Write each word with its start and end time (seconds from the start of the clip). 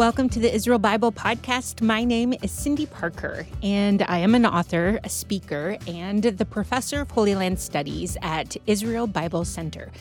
Welcome 0.00 0.30
to 0.30 0.38
the 0.38 0.50
Israel 0.50 0.78
Bible 0.78 1.12
Podcast. 1.12 1.82
My 1.82 2.04
name 2.04 2.32
is 2.42 2.50
Cindy 2.50 2.86
Parker, 2.86 3.46
and 3.62 4.00
I 4.08 4.16
am 4.16 4.34
an 4.34 4.46
author, 4.46 4.98
a 5.04 5.10
speaker, 5.10 5.76
and 5.86 6.22
the 6.22 6.46
professor 6.46 7.02
of 7.02 7.10
Holy 7.10 7.34
Land 7.34 7.60
Studies 7.60 8.16
at 8.22 8.56
Israel 8.66 9.06
Bible 9.06 9.44
Center. 9.44 9.92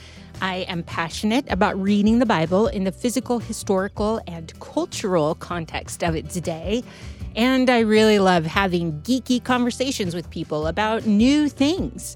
I 0.41 0.59
am 0.69 0.83
passionate 0.83 1.51
about 1.51 1.77
reading 1.77 2.19
the 2.19 2.25
Bible 2.25 2.67
in 2.67 2.85
the 2.85 2.93
physical, 2.93 3.39
historical, 3.39 4.21
and 4.25 4.57
cultural 4.61 5.35
context 5.35 6.01
of 6.01 6.15
its 6.15 6.35
day. 6.35 6.81
And 7.35 7.69
I 7.69 7.79
really 7.79 8.19
love 8.19 8.45
having 8.45 9.01
geeky 9.01 9.43
conversations 9.43 10.15
with 10.15 10.29
people 10.29 10.67
about 10.67 11.07
new 11.07 11.49
things. 11.49 12.15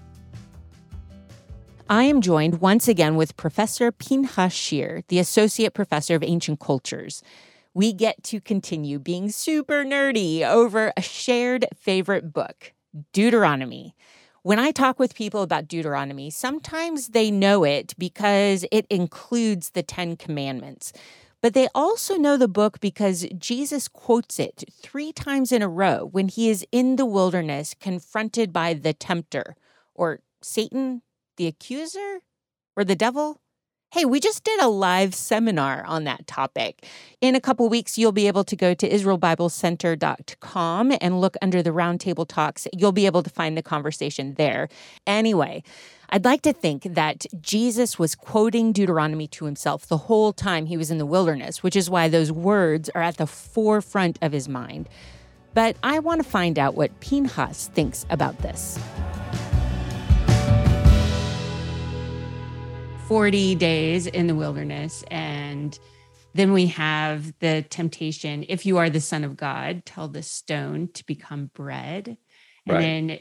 I 1.91 2.05
am 2.05 2.21
joined 2.21 2.61
once 2.61 2.87
again 2.87 3.17
with 3.17 3.35
Professor 3.35 3.91
Pinchas 3.91 4.53
Shir, 4.53 5.01
the 5.09 5.19
Associate 5.19 5.73
Professor 5.73 6.15
of 6.15 6.23
Ancient 6.23 6.59
Cultures 6.61 7.21
we 7.73 7.93
get 7.93 8.23
to 8.23 8.41
continue 8.41 8.99
being 8.99 9.29
super 9.29 9.83
nerdy 9.83 10.41
over 10.41 10.91
a 10.97 11.01
shared 11.01 11.65
favorite 11.75 12.33
book, 12.33 12.73
Deuteronomy. 13.13 13.95
When 14.43 14.59
I 14.59 14.71
talk 14.71 14.99
with 14.99 15.15
people 15.15 15.41
about 15.41 15.67
Deuteronomy, 15.67 16.29
sometimes 16.29 17.09
they 17.09 17.29
know 17.29 17.63
it 17.63 17.93
because 17.97 18.65
it 18.71 18.87
includes 18.89 19.71
the 19.71 19.83
Ten 19.83 20.17
Commandments. 20.17 20.91
But 21.41 21.53
they 21.53 21.67
also 21.73 22.17
know 22.17 22.37
the 22.37 22.47
book 22.47 22.79
because 22.79 23.25
Jesus 23.37 23.87
quotes 23.87 24.39
it 24.39 24.63
three 24.81 25.11
times 25.11 25.51
in 25.51 25.61
a 25.61 25.69
row 25.69 26.09
when 26.11 26.27
he 26.27 26.49
is 26.49 26.65
in 26.71 26.97
the 26.97 27.05
wilderness 27.05 27.73
confronted 27.79 28.51
by 28.51 28.73
the 28.73 28.93
tempter 28.93 29.55
or 29.93 30.19
Satan, 30.41 31.01
the 31.41 31.47
accuser, 31.47 32.19
or 32.75 32.83
the 32.83 32.95
devil. 32.95 33.41
Hey, 33.89 34.05
we 34.05 34.19
just 34.19 34.43
did 34.43 34.61
a 34.61 34.67
live 34.67 35.15
seminar 35.15 35.83
on 35.85 36.03
that 36.03 36.27
topic. 36.27 36.85
In 37.19 37.33
a 37.33 37.41
couple 37.41 37.67
weeks, 37.67 37.97
you'll 37.97 38.11
be 38.11 38.27
able 38.27 38.43
to 38.43 38.55
go 38.55 38.75
to 38.75 38.87
IsraelBibleCenter.com 38.87 40.97
and 41.01 41.19
look 41.19 41.35
under 41.41 41.63
the 41.63 41.71
roundtable 41.71 42.27
talks. 42.27 42.67
You'll 42.77 42.91
be 42.91 43.07
able 43.07 43.23
to 43.23 43.29
find 43.31 43.57
the 43.57 43.63
conversation 43.63 44.35
there. 44.35 44.69
Anyway, 45.07 45.63
I'd 46.11 46.25
like 46.25 46.43
to 46.43 46.53
think 46.53 46.83
that 46.83 47.25
Jesus 47.41 47.97
was 47.97 48.13
quoting 48.13 48.71
Deuteronomy 48.71 49.25
to 49.29 49.45
himself 49.45 49.87
the 49.87 49.97
whole 49.97 50.33
time 50.33 50.67
he 50.67 50.77
was 50.77 50.91
in 50.91 50.99
the 50.99 51.07
wilderness, 51.07 51.63
which 51.63 51.75
is 51.75 51.89
why 51.89 52.07
those 52.07 52.31
words 52.31 52.87
are 52.93 53.01
at 53.01 53.17
the 53.17 53.25
forefront 53.25 54.19
of 54.21 54.31
his 54.31 54.47
mind. 54.47 54.87
But 55.55 55.75
I 55.81 55.97
want 55.97 56.23
to 56.23 56.29
find 56.29 56.59
out 56.59 56.75
what 56.75 56.99
Pinchas 56.99 57.71
thinks 57.73 58.05
about 58.11 58.37
this. 58.43 58.77
40 63.11 63.55
days 63.55 64.07
in 64.07 64.27
the 64.27 64.35
wilderness 64.35 65.03
and 65.11 65.77
then 66.33 66.53
we 66.53 66.67
have 66.67 67.37
the 67.39 67.61
temptation 67.63 68.45
if 68.47 68.65
you 68.65 68.77
are 68.77 68.89
the 68.89 69.01
son 69.01 69.25
of 69.25 69.35
god 69.35 69.85
tell 69.85 70.07
the 70.07 70.23
stone 70.23 70.87
to 70.93 71.05
become 71.05 71.51
bread. 71.53 72.15
And 72.65 72.73
right. 72.73 72.81
then 72.81 73.19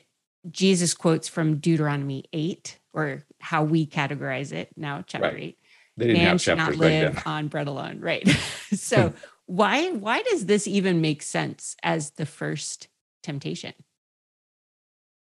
jesus 0.49 0.95
quotes 0.95 1.27
from 1.27 1.57
deuteronomy 1.57 2.23
8 2.33 2.79
or 2.93 3.25
how 3.41 3.65
we 3.65 3.85
categorize 3.85 4.53
it 4.53 4.69
now 4.77 5.03
chapter 5.05 5.27
right. 5.27 5.43
8 5.43 5.59
they 5.97 6.07
didn't 6.07 6.23
man 6.23 6.29
have 6.29 6.41
should 6.41 6.57
not 6.57 6.77
live 6.77 7.21
on 7.27 7.49
bread 7.49 7.67
alone 7.67 7.99
right? 7.99 8.23
So 8.73 9.13
why 9.47 9.91
why 9.91 10.23
does 10.23 10.47
this 10.47 10.69
even 10.69 11.01
make 11.01 11.21
sense 11.21 11.75
as 11.83 12.13
the 12.13 12.27
first 12.27 12.87
temptation? 13.25 13.75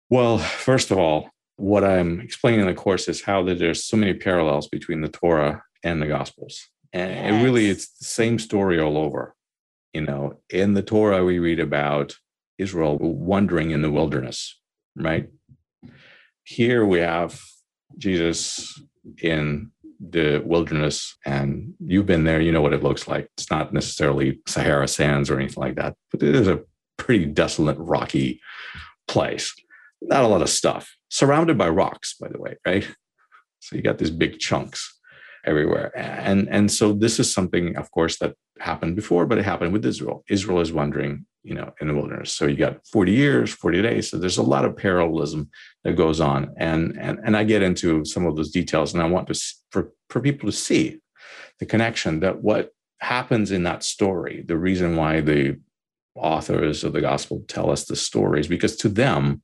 Well 0.09 0.37
first 0.37 0.91
of 0.91 0.97
all 0.97 1.31
what 1.59 1.83
I'm 1.83 2.21
explaining 2.21 2.61
in 2.61 2.67
the 2.67 2.73
course 2.73 3.07
is 3.07 3.21
how 3.21 3.43
that 3.43 3.59
there's 3.59 3.83
so 3.83 3.97
many 3.97 4.13
parallels 4.13 4.67
between 4.67 5.01
the 5.01 5.09
Torah 5.09 5.61
and 5.83 6.01
the 6.01 6.07
Gospels. 6.07 6.67
And 6.93 7.11
yes. 7.11 7.41
it 7.41 7.43
really 7.43 7.69
it's 7.69 7.89
the 7.97 8.05
same 8.05 8.39
story 8.39 8.79
all 8.79 8.97
over. 8.97 9.35
You 9.93 10.01
know, 10.01 10.39
in 10.49 10.73
the 10.73 10.83
Torah 10.83 11.25
we 11.25 11.39
read 11.39 11.59
about 11.59 12.15
Israel 12.57 12.97
wandering 12.97 13.71
in 13.71 13.81
the 13.81 13.91
wilderness, 13.91 14.57
right? 14.95 15.29
Here 16.43 16.85
we 16.85 16.99
have 16.99 17.39
Jesus 17.97 18.81
in 19.21 19.71
the 19.99 20.41
wilderness 20.45 21.17
and 21.25 21.73
you've 21.85 22.05
been 22.05 22.23
there, 22.23 22.39
you 22.39 22.51
know 22.51 22.61
what 22.61 22.73
it 22.73 22.83
looks 22.83 23.07
like. 23.07 23.29
It's 23.37 23.51
not 23.51 23.73
necessarily 23.73 24.39
Sahara 24.47 24.87
sands 24.87 25.29
or 25.29 25.37
anything 25.39 25.61
like 25.61 25.75
that, 25.75 25.95
but 26.11 26.23
it 26.23 26.35
is 26.35 26.47
a 26.47 26.61
pretty 26.97 27.25
desolate, 27.25 27.77
rocky 27.77 28.39
place. 29.07 29.53
Not 30.01 30.23
a 30.23 30.27
lot 30.27 30.41
of 30.41 30.49
stuff 30.49 30.95
surrounded 31.09 31.57
by 31.57 31.69
rocks, 31.69 32.15
by 32.19 32.27
the 32.29 32.39
way, 32.39 32.55
right? 32.65 32.87
So 33.59 33.75
you 33.75 33.81
got 33.81 33.97
these 33.97 34.11
big 34.11 34.39
chunks 34.39 34.99
everywhere. 35.45 35.91
And, 35.97 36.47
and 36.49 36.71
so 36.71 36.93
this 36.93 37.19
is 37.19 37.33
something, 37.33 37.75
of 37.77 37.91
course, 37.91 38.17
that 38.19 38.35
happened 38.59 38.95
before, 38.95 39.25
but 39.25 39.37
it 39.37 39.45
happened 39.45 39.73
with 39.73 39.85
Israel. 39.85 40.23
Israel 40.29 40.59
is 40.59 40.71
wandering, 40.71 41.25
you 41.43 41.55
know, 41.55 41.73
in 41.79 41.87
the 41.87 41.93
wilderness. 41.93 42.31
So 42.31 42.45
you 42.45 42.57
got 42.57 42.85
40 42.87 43.11
years, 43.11 43.51
40 43.53 43.81
days. 43.81 44.09
So 44.09 44.17
there's 44.17 44.37
a 44.37 44.43
lot 44.43 44.65
of 44.65 44.77
parallelism 44.77 45.49
that 45.83 45.95
goes 45.95 46.19
on. 46.19 46.53
And, 46.57 46.97
and, 46.99 47.19
and 47.23 47.37
I 47.37 47.43
get 47.43 47.63
into 47.63 48.05
some 48.05 48.25
of 48.25 48.35
those 48.35 48.51
details 48.51 48.93
and 48.93 49.01
I 49.01 49.07
want 49.07 49.27
to, 49.27 49.39
for, 49.71 49.91
for 50.09 50.21
people 50.21 50.49
to 50.49 50.55
see 50.55 50.99
the 51.59 51.65
connection 51.65 52.19
that 52.21 52.41
what 52.41 52.71
happens 52.99 53.51
in 53.51 53.63
that 53.63 53.83
story, 53.83 54.43
the 54.45 54.57
reason 54.57 54.95
why 54.95 55.21
the 55.21 55.59
authors 56.15 56.83
of 56.83 56.93
the 56.93 57.01
gospel 57.01 57.43
tell 57.47 57.69
us 57.69 57.85
the 57.85 57.95
stories, 57.95 58.47
because 58.47 58.75
to 58.77 58.89
them, 58.89 59.41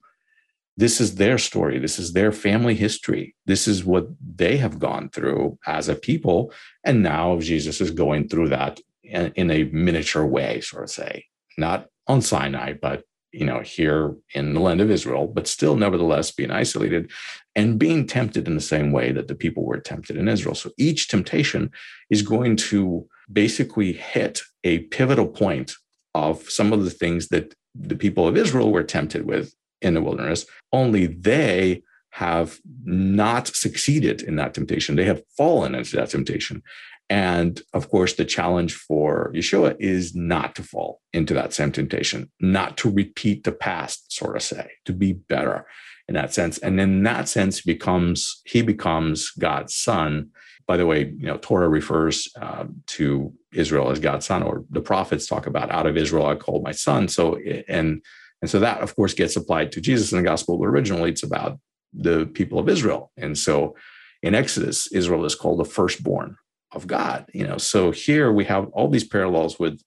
this 0.77 0.99
is 0.99 1.15
their 1.15 1.37
story. 1.37 1.79
This 1.79 1.97
is 1.97 2.13
their 2.13 2.31
family 2.31 2.75
history. 2.75 3.35
This 3.45 3.67
is 3.67 3.85
what 3.85 4.07
they 4.35 4.57
have 4.57 4.79
gone 4.79 5.09
through 5.09 5.57
as 5.65 5.87
a 5.87 5.95
people. 5.95 6.51
And 6.83 7.01
now 7.01 7.39
Jesus 7.39 7.79
is 7.79 7.91
going 7.91 8.27
through 8.27 8.49
that 8.49 8.79
in, 9.03 9.31
in 9.35 9.51
a 9.51 9.63
miniature 9.65 10.25
way, 10.25 10.61
sort 10.61 10.83
of 10.83 10.89
say, 10.89 11.25
not 11.57 11.87
on 12.07 12.21
Sinai, 12.21 12.73
but 12.73 13.03
you 13.31 13.45
know, 13.45 13.59
here 13.59 14.15
in 14.33 14.53
the 14.53 14.61
land 14.61 14.79
of 14.79 14.89
Israel, 14.89 15.27
but 15.27 15.45
still 15.45 15.75
nevertheless 15.75 16.31
being 16.31 16.51
isolated 16.51 17.11
and 17.53 17.77
being 17.77 18.07
tempted 18.07 18.47
in 18.47 18.55
the 18.55 18.61
same 18.61 18.93
way 18.93 19.11
that 19.11 19.27
the 19.27 19.35
people 19.35 19.65
were 19.65 19.79
tempted 19.79 20.15
in 20.15 20.29
Israel. 20.29 20.55
So 20.55 20.71
each 20.77 21.09
temptation 21.09 21.71
is 22.09 22.21
going 22.21 22.55
to 22.57 23.05
basically 23.31 23.91
hit 23.91 24.41
a 24.63 24.79
pivotal 24.79 25.27
point 25.27 25.73
of 26.13 26.49
some 26.49 26.71
of 26.71 26.85
the 26.85 26.89
things 26.89 27.27
that 27.27 27.53
the 27.73 27.97
people 27.97 28.25
of 28.25 28.37
Israel 28.37 28.71
were 28.71 28.83
tempted 28.83 29.25
with 29.25 29.53
in 29.85 29.93
the 29.93 30.01
wilderness, 30.01 30.45
only 30.73 31.05
they 31.05 31.83
have 32.09 32.59
not 32.83 33.47
succeeded 33.47 34.21
in 34.21 34.37
that 34.37 34.53
temptation. 34.53 34.95
They 34.95 35.03
have 35.05 35.21
fallen 35.37 35.75
into 35.75 35.95
that 35.97 36.09
temptation. 36.09 36.63
And 37.09 37.61
of 37.73 37.89
course, 37.89 38.13
the 38.13 38.25
challenge 38.25 38.73
for 38.73 39.31
Yeshua 39.35 39.75
is 39.79 40.15
not 40.15 40.55
to 40.55 40.63
fall 40.63 41.01
into 41.13 41.33
that 41.35 41.53
same 41.53 41.71
temptation, 41.71 42.31
not 42.39 42.77
to 42.77 42.89
repeat 42.89 43.43
the 43.43 43.51
past, 43.51 44.11
sort 44.11 44.35
of 44.35 44.41
say, 44.41 44.71
to 44.85 44.93
be 44.93 45.13
better 45.13 45.65
in 46.07 46.15
that 46.15 46.33
sense. 46.33 46.57
And 46.57 46.79
in 46.79 47.03
that 47.03 47.27
sense, 47.27 47.61
becomes 47.61 48.41
he 48.45 48.61
becomes 48.61 49.31
God's 49.31 49.75
son. 49.75 50.29
By 50.67 50.77
the 50.77 50.87
way, 50.87 51.13
you 51.17 51.27
know, 51.27 51.37
Torah 51.37 51.69
refers 51.69 52.27
uh, 52.41 52.65
to 52.87 53.33
Israel 53.53 53.91
as 53.91 53.99
God's 53.99 54.25
son, 54.25 54.41
or 54.41 54.63
the 54.71 54.81
prophets 54.81 55.27
talk 55.27 55.45
about 55.45 55.69
out 55.69 55.85
of 55.85 55.97
Israel 55.97 56.25
I 56.25 56.35
called 56.35 56.63
my 56.63 56.71
son. 56.71 57.07
So 57.07 57.37
and 57.67 58.01
and 58.45 58.49
so 58.51 58.59
that, 58.59 58.81
of 58.81 58.95
course, 58.95 59.15
gets 59.15 59.35
applied 59.35 59.71
to 59.71 59.81
Jesus 59.81 60.11
in 60.11 60.19
the 60.19 60.23
gospel, 60.23 60.59
but 60.59 60.67
originally 60.67 61.09
it's 61.09 61.23
about 61.23 61.57
the 61.95 62.27
people 62.27 62.59
of 62.59 62.69
Israel. 62.69 63.11
And 63.17 63.35
so 63.35 63.75
in 64.21 64.35
Exodus, 64.35 64.85
Israel 64.91 65.25
is 65.25 65.33
called 65.33 65.57
the 65.57 65.65
firstborn 65.65 66.37
of 66.71 66.85
God. 66.85 67.25
You 67.33 67.47
know, 67.47 67.57
so 67.57 67.89
here 67.89 68.31
we 68.31 68.45
have 68.45 68.67
all 68.67 68.87
these 68.87 69.07
parallels 69.07 69.57
with 69.57 69.81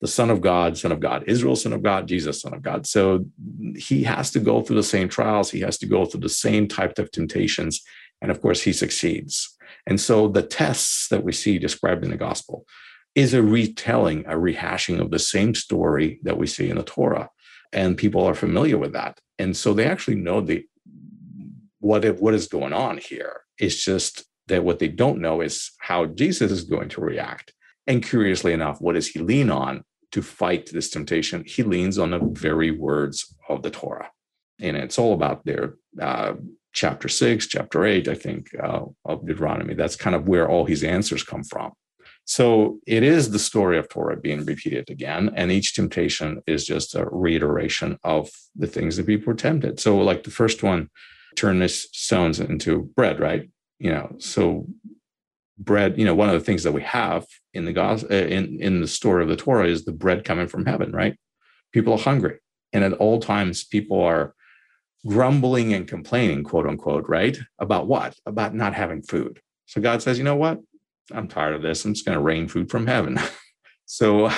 the 0.00 0.08
Son 0.08 0.28
of 0.28 0.40
God, 0.40 0.76
Son 0.76 0.90
of 0.90 0.98
God, 0.98 1.22
Israel, 1.28 1.54
Son 1.54 1.72
of 1.72 1.84
God, 1.84 2.08
Jesus, 2.08 2.40
Son 2.40 2.52
of 2.52 2.62
God. 2.62 2.84
So 2.84 3.26
he 3.76 4.02
has 4.02 4.32
to 4.32 4.40
go 4.40 4.60
through 4.60 4.74
the 4.74 4.82
same 4.82 5.08
trials. 5.08 5.52
He 5.52 5.60
has 5.60 5.78
to 5.78 5.86
go 5.86 6.04
through 6.04 6.22
the 6.22 6.28
same 6.28 6.66
type 6.66 6.98
of 6.98 7.12
temptations. 7.12 7.80
And 8.20 8.32
of 8.32 8.42
course, 8.42 8.60
he 8.60 8.72
succeeds. 8.72 9.56
And 9.86 10.00
so 10.00 10.26
the 10.26 10.42
tests 10.42 11.06
that 11.10 11.22
we 11.22 11.30
see 11.30 11.60
described 11.60 12.02
in 12.02 12.10
the 12.10 12.16
gospel 12.16 12.66
is 13.20 13.34
a 13.34 13.42
retelling, 13.42 14.24
a 14.26 14.34
rehashing 14.34 14.98
of 14.98 15.10
the 15.10 15.18
same 15.18 15.54
story 15.54 16.18
that 16.22 16.38
we 16.38 16.46
see 16.46 16.70
in 16.70 16.76
the 16.76 16.82
Torah. 16.82 17.28
And 17.70 17.98
people 17.98 18.24
are 18.24 18.34
familiar 18.34 18.78
with 18.78 18.92
that. 18.94 19.20
And 19.38 19.54
so 19.54 19.74
they 19.74 19.86
actually 19.86 20.16
know 20.16 20.40
the 20.40 20.64
what 21.80 22.04
if, 22.04 22.18
what 22.18 22.32
is 22.32 22.46
going 22.46 22.72
on 22.72 22.96
here. 22.96 23.42
It's 23.58 23.84
just 23.84 24.24
that 24.48 24.64
what 24.64 24.78
they 24.78 24.88
don't 24.88 25.20
know 25.20 25.42
is 25.42 25.70
how 25.80 26.06
jesus 26.06 26.50
is 26.50 26.64
going 26.64 26.88
to 26.90 27.02
react. 27.02 27.52
And 27.86 28.02
curiously 28.02 28.54
enough 28.54 28.80
what 28.80 28.94
does 28.94 29.08
he 29.08 29.20
lean 29.20 29.50
on 29.50 29.84
to 30.12 30.22
fight 30.22 30.70
this 30.72 30.88
temptation? 30.88 31.44
He 31.46 31.62
leans 31.62 31.98
on 31.98 32.10
the 32.12 32.20
very 32.20 32.70
words 32.70 33.36
of 33.50 33.62
the 33.62 33.70
torah. 33.70 34.10
And 34.60 34.76
it's 34.78 34.98
all 34.98 35.12
about 35.12 35.44
their 35.44 35.74
uh, 36.00 36.34
chapter 36.72 37.08
six, 37.08 37.46
chapter 37.46 37.84
eight, 37.84 38.08
I 38.08 38.14
think, 38.14 38.48
uh, 38.62 38.84
of 39.04 39.26
Deuteronomy. 39.26 39.74
That's 39.74 39.96
kind 39.96 40.16
of 40.16 40.26
where 40.26 40.48
all 40.48 40.64
his 40.64 40.82
answers 40.82 41.22
come 41.22 41.44
from. 41.44 41.72
So 42.24 42.78
it 42.86 43.02
is 43.02 43.30
the 43.30 43.38
story 43.38 43.76
of 43.78 43.88
Torah 43.88 44.16
being 44.16 44.44
repeated 44.44 44.88
again. 44.88 45.32
And 45.34 45.50
each 45.50 45.74
temptation 45.74 46.42
is 46.46 46.64
just 46.64 46.94
a 46.94 47.06
reiteration 47.10 47.98
of 48.04 48.30
the 48.54 48.68
things 48.68 48.96
that 48.96 49.06
people 49.06 49.26
were 49.26 49.34
tempted. 49.34 49.80
So, 49.80 49.98
like 49.98 50.22
the 50.22 50.30
first 50.30 50.62
one, 50.62 50.90
turn 51.36 51.58
this 51.58 51.88
stones 51.92 52.38
into 52.38 52.90
bread, 52.94 53.18
right? 53.18 53.50
You 53.78 53.90
know, 53.90 54.16
so 54.18 54.66
bread, 55.58 55.98
you 55.98 56.04
know, 56.04 56.14
one 56.14 56.28
of 56.28 56.34
the 56.34 56.44
things 56.44 56.62
that 56.62 56.72
we 56.72 56.82
have 56.82 57.26
in 57.52 57.64
the 57.64 57.72
gospel, 57.72 58.12
uh, 58.12 58.16
in, 58.16 58.60
in 58.60 58.80
the 58.80 58.88
story 58.88 59.22
of 59.22 59.28
the 59.28 59.36
Torah 59.36 59.66
is 59.66 59.84
the 59.84 59.92
bread 59.92 60.24
coming 60.24 60.46
from 60.46 60.66
heaven, 60.66 60.92
right? 60.92 61.16
People 61.72 61.94
are 61.94 61.98
hungry. 61.98 62.38
And 62.72 62.84
at 62.84 62.94
all 62.94 63.20
times, 63.20 63.64
people 63.64 64.00
are 64.00 64.34
grumbling 65.06 65.72
and 65.72 65.86
complaining, 65.86 66.44
quote 66.44 66.66
unquote, 66.66 67.08
right? 67.08 67.38
About 67.58 67.86
what? 67.86 68.16
About 68.26 68.54
not 68.54 68.74
having 68.74 69.02
food. 69.02 69.40
So 69.66 69.80
God 69.80 70.02
says, 70.02 70.18
you 70.18 70.24
know 70.24 70.36
what? 70.36 70.60
I'm 71.12 71.28
tired 71.28 71.54
of 71.54 71.62
this. 71.62 71.84
I'm 71.84 71.94
just 71.94 72.04
going 72.04 72.16
to 72.16 72.22
rain 72.22 72.48
food 72.48 72.70
from 72.70 72.86
heaven. 72.86 73.18
so, 73.86 74.30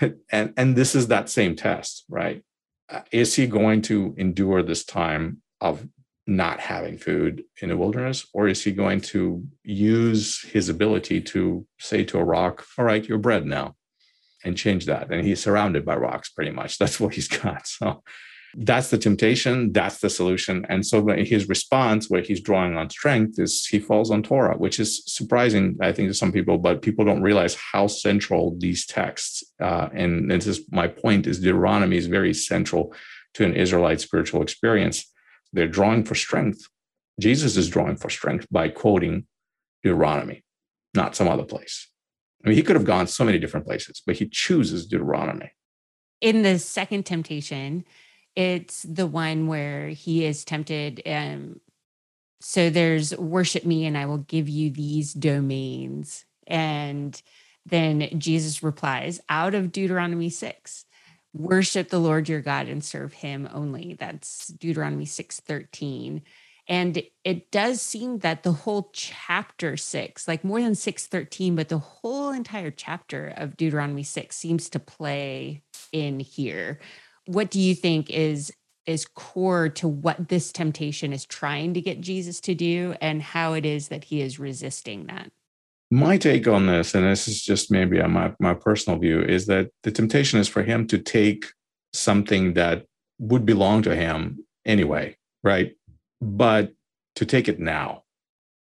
and 0.30 0.52
and 0.56 0.76
this 0.76 0.94
is 0.94 1.08
that 1.08 1.28
same 1.28 1.56
test, 1.56 2.04
right? 2.08 2.42
Uh, 2.88 3.00
is 3.10 3.34
he 3.34 3.46
going 3.46 3.82
to 3.82 4.14
endure 4.18 4.62
this 4.62 4.84
time 4.84 5.42
of 5.60 5.86
not 6.26 6.60
having 6.60 6.98
food 6.98 7.44
in 7.60 7.68
the 7.68 7.76
wilderness, 7.76 8.26
or 8.32 8.48
is 8.48 8.64
he 8.64 8.72
going 8.72 9.00
to 9.00 9.46
use 9.62 10.42
his 10.42 10.68
ability 10.68 11.20
to 11.20 11.66
say 11.78 12.04
to 12.04 12.18
a 12.18 12.24
rock, 12.24 12.64
"All 12.78 12.84
right, 12.84 13.06
you're 13.06 13.18
bread 13.18 13.46
now," 13.46 13.74
and 14.44 14.56
change 14.56 14.86
that? 14.86 15.10
And 15.10 15.26
he's 15.26 15.42
surrounded 15.42 15.84
by 15.84 15.96
rocks, 15.96 16.30
pretty 16.30 16.50
much. 16.50 16.78
That's 16.78 16.98
what 16.98 17.14
he's 17.14 17.28
got. 17.42 17.66
So 17.66 18.02
that's 18.56 18.90
the 18.90 18.98
temptation 18.98 19.72
that's 19.72 19.98
the 19.98 20.10
solution. 20.10 20.64
And 20.68 20.86
so 20.86 21.06
his 21.08 21.48
response 21.48 22.08
where 22.08 22.22
he's 22.22 22.40
drawing 22.40 22.76
on 22.76 22.90
strength 22.90 23.38
is 23.38 23.66
he 23.66 23.78
falls 23.78 24.10
on 24.10 24.22
torah 24.22 24.56
which 24.56 24.78
is 24.78 25.02
surprising 25.06 25.76
i 25.80 25.92
think 25.92 26.08
to 26.08 26.14
some 26.14 26.32
people 26.32 26.58
but 26.58 26.82
people 26.82 27.04
don't 27.04 27.22
realize 27.22 27.56
how 27.72 27.86
central 27.86 28.56
these 28.58 28.86
texts 28.86 29.42
uh, 29.60 29.88
and 29.92 30.30
this 30.30 30.46
is 30.46 30.60
my 30.70 30.86
point 30.86 31.26
is 31.26 31.40
deuteronomy 31.40 31.96
is 31.96 32.06
very 32.06 32.34
central 32.34 32.94
to 33.34 33.44
an 33.44 33.54
israelite 33.54 34.00
spiritual 34.00 34.42
experience. 34.42 35.10
They're 35.52 35.68
drawing 35.68 36.04
for 36.04 36.14
strength. 36.14 36.68
Jesus 37.20 37.56
is 37.56 37.68
drawing 37.68 37.96
for 37.96 38.10
strength 38.10 38.46
by 38.50 38.68
quoting 38.68 39.26
deuteronomy 39.82 40.42
not 40.94 41.16
some 41.16 41.28
other 41.28 41.44
place. 41.44 41.88
I 42.44 42.48
mean 42.48 42.56
he 42.56 42.62
could 42.62 42.76
have 42.76 42.84
gone 42.84 43.06
so 43.06 43.24
many 43.24 43.38
different 43.38 43.66
places 43.66 44.02
but 44.06 44.16
he 44.16 44.28
chooses 44.28 44.86
deuteronomy. 44.86 45.50
In 46.20 46.42
the 46.42 46.58
second 46.58 47.04
temptation 47.04 47.84
it's 48.36 48.82
the 48.82 49.06
one 49.06 49.46
where 49.46 49.88
he 49.88 50.24
is 50.24 50.44
tempted. 50.44 51.02
Um, 51.06 51.60
so 52.40 52.70
there's 52.70 53.16
worship 53.16 53.64
me 53.64 53.86
and 53.86 53.96
I 53.96 54.06
will 54.06 54.18
give 54.18 54.48
you 54.48 54.70
these 54.70 55.14
domains. 55.14 56.24
And 56.46 57.20
then 57.66 58.18
Jesus 58.18 58.62
replies 58.62 59.20
out 59.28 59.54
of 59.54 59.72
Deuteronomy 59.72 60.30
6 60.30 60.84
worship 61.34 61.88
the 61.88 61.98
Lord 61.98 62.28
your 62.28 62.40
God 62.40 62.68
and 62.68 62.84
serve 62.84 63.12
him 63.12 63.48
only. 63.52 63.96
That's 63.98 64.48
Deuteronomy 64.48 65.04
6 65.04 65.40
13. 65.40 66.22
And 66.66 67.02
it 67.24 67.50
does 67.50 67.82
seem 67.82 68.20
that 68.20 68.42
the 68.42 68.52
whole 68.52 68.90
chapter 68.94 69.76
six, 69.76 70.26
like 70.26 70.44
more 70.44 70.62
than 70.62 70.74
613, 70.74 71.56
but 71.56 71.68
the 71.68 71.78
whole 71.78 72.30
entire 72.30 72.70
chapter 72.70 73.34
of 73.36 73.56
Deuteronomy 73.58 74.02
6 74.02 74.34
seems 74.34 74.70
to 74.70 74.78
play 74.78 75.62
in 75.92 76.20
here 76.20 76.78
what 77.26 77.50
do 77.50 77.60
you 77.60 77.74
think 77.74 78.10
is 78.10 78.52
is 78.86 79.06
core 79.06 79.70
to 79.70 79.88
what 79.88 80.28
this 80.28 80.52
temptation 80.52 81.12
is 81.12 81.24
trying 81.24 81.72
to 81.72 81.80
get 81.80 82.02
Jesus 82.02 82.38
to 82.38 82.54
do 82.54 82.94
and 83.00 83.22
how 83.22 83.54
it 83.54 83.64
is 83.64 83.88
that 83.88 84.04
he 84.04 84.20
is 84.20 84.38
resisting 84.38 85.06
that? 85.06 85.30
My 85.90 86.18
take 86.18 86.46
on 86.46 86.66
this, 86.66 86.94
and 86.94 87.04
this 87.04 87.26
is 87.26 87.42
just 87.42 87.70
maybe 87.70 88.02
my, 88.02 88.34
my 88.38 88.52
personal 88.52 88.98
view, 88.98 89.22
is 89.22 89.46
that 89.46 89.70
the 89.84 89.90
temptation 89.90 90.38
is 90.38 90.48
for 90.48 90.62
him 90.62 90.86
to 90.88 90.98
take 90.98 91.46
something 91.94 92.54
that 92.54 92.84
would 93.18 93.46
belong 93.46 93.82
to 93.82 93.94
him 93.94 94.44
anyway, 94.66 95.16
right? 95.42 95.74
But 96.20 96.72
to 97.16 97.24
take 97.24 97.48
it 97.48 97.60
now, 97.60 98.02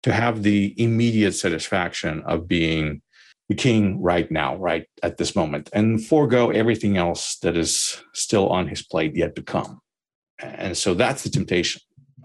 to 0.04 0.14
have 0.14 0.44
the 0.44 0.76
immediate 0.78 1.34
satisfaction 1.34 2.22
of 2.22 2.48
being 2.48 3.02
the 3.50 3.56
king 3.56 4.02
right 4.02 4.30
now, 4.32 4.56
right 4.56 4.88
at 5.04 5.18
this 5.18 5.36
moment, 5.36 5.70
and 5.74 6.04
forego 6.04 6.50
everything 6.50 6.98
else 6.98 7.38
that 7.40 7.56
is 7.56 8.02
still 8.14 8.50
on 8.50 8.68
his 8.68 8.82
plate 8.82 9.16
yet 9.16 9.36
to 9.36 9.44
come. 9.44 9.80
And 10.40 10.76
so 10.76 10.94
that's 10.94 11.24
the 11.24 11.30
temptation. 11.30 11.82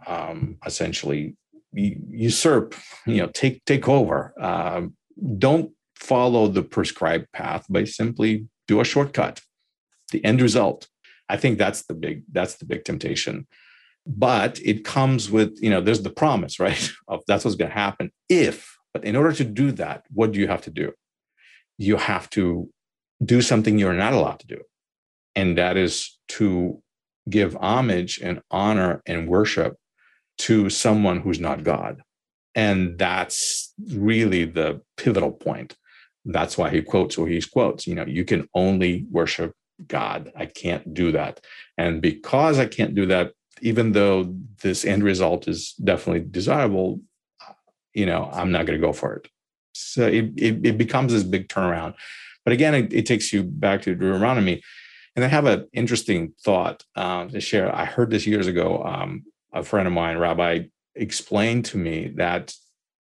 Um, 0.07 0.57
essentially, 0.65 1.37
usurp, 1.73 2.75
you 3.07 3.19
know, 3.19 3.29
take 3.29 3.65
take 3.65 3.89
over. 3.89 4.33
Um, 4.41 4.95
don't 5.39 5.73
follow 5.95 6.49
the 6.49 6.63
prescribed 6.63 7.31
path, 7.33 7.67
but 7.69 7.87
simply 7.89 8.49
do 8.67 8.81
a 8.81 8.85
shortcut. 8.85 9.41
The 10.13 10.25
end 10.25 10.41
result. 10.41 10.89
I 11.29 11.37
think 11.37 11.59
that's 11.59 11.83
the 11.83 11.95
big 11.95 12.25
that's 12.33 12.57
the 12.57 12.65
big 12.65 12.85
temptation. 12.85 13.47
But 14.07 14.59
it 14.65 14.85
comes 14.85 15.31
with, 15.31 15.59
you 15.63 15.71
know, 15.71 15.83
there's 15.83 16.03
the 16.03 16.11
promise, 16.11 16.59
right? 16.59 16.91
Of 17.09 17.21
that's 17.27 17.45
what's 17.45 17.57
going 17.57 17.71
to 17.71 17.77
happen 17.77 18.11
if. 18.29 18.77
But 18.93 19.05
in 19.05 19.15
order 19.15 19.33
to 19.33 19.45
do 19.45 19.71
that, 19.73 20.05
what 20.11 20.33
do 20.33 20.41
you 20.41 20.49
have 20.49 20.63
to 20.63 20.71
do? 20.71 20.93
You 21.81 21.97
have 21.97 22.29
to 22.29 22.69
do 23.25 23.41
something 23.41 23.79
you're 23.79 23.95
not 23.95 24.13
allowed 24.13 24.39
to 24.41 24.47
do. 24.47 24.61
And 25.35 25.57
that 25.57 25.79
is 25.79 26.19
to 26.29 26.83
give 27.29 27.57
homage 27.57 28.21
and 28.23 28.43
honor 28.51 29.03
and 29.07 29.27
worship 29.27 29.77
to 30.39 30.69
someone 30.69 31.21
who's 31.21 31.41
not 31.41 31.65
God. 31.65 32.03
And 32.55 32.99
that's 32.99 33.73
really 33.93 34.45
the 34.45 34.83
pivotal 34.99 35.33
point. 35.33 35.75
That's 36.27 36.59
why 36.59 36.69
he 36.69 36.83
quotes 36.83 37.17
or 37.17 37.27
he 37.27 37.41
quotes. 37.41 37.87
You 37.87 37.95
know, 37.95 38.05
you 38.05 38.27
can 38.27 38.47
only 38.55 39.07
worship 39.11 39.55
God. 39.87 40.31
I 40.37 40.45
can't 40.45 40.93
do 40.93 41.13
that. 41.13 41.41
And 41.79 42.03
because 42.03 42.59
I 42.59 42.67
can't 42.67 42.95
do 42.95 43.07
that, 43.07 43.33
even 43.63 43.93
though 43.93 44.35
this 44.63 44.85
end 44.85 45.03
result 45.03 45.49
is 45.49 45.73
definitely 45.83 46.27
desirable, 46.31 47.01
you 47.95 48.05
know, 48.05 48.29
I'm 48.31 48.53
not 48.53 48.67
going 48.67 48.79
to 48.79 48.87
go 48.87 48.93
for 48.93 49.15
it. 49.15 49.29
So 49.81 50.07
it, 50.07 50.33
it, 50.37 50.67
it 50.67 50.79
becomes 50.79 51.13
this 51.13 51.25
big 51.25 51.49
turnaround. 51.49 51.95
But 52.45 52.53
again, 52.53 52.75
it, 52.75 52.93
it, 52.93 53.07
takes 53.07 53.33
you 53.33 53.43
back 53.43 53.83
to 53.83 53.95
Deuteronomy. 53.95 54.63
And 55.17 55.25
I 55.25 55.29
have 55.29 55.47
an 55.47 55.69
interesting 55.73 56.33
thought 56.43 56.85
um, 56.97 57.29
to 57.31 57.41
share. 57.41 57.75
I 57.75 57.85
heard 57.85 58.11
this 58.11 58.27
years 58.27 58.47
ago. 58.47 58.83
Um, 58.85 59.25
a 59.53 59.63
friend 59.63 59.87
of 59.87 59.93
mine, 59.93 60.19
Rabbi, 60.19 60.65
explained 60.95 61.65
to 61.67 61.77
me 61.77 62.13
that 62.17 62.55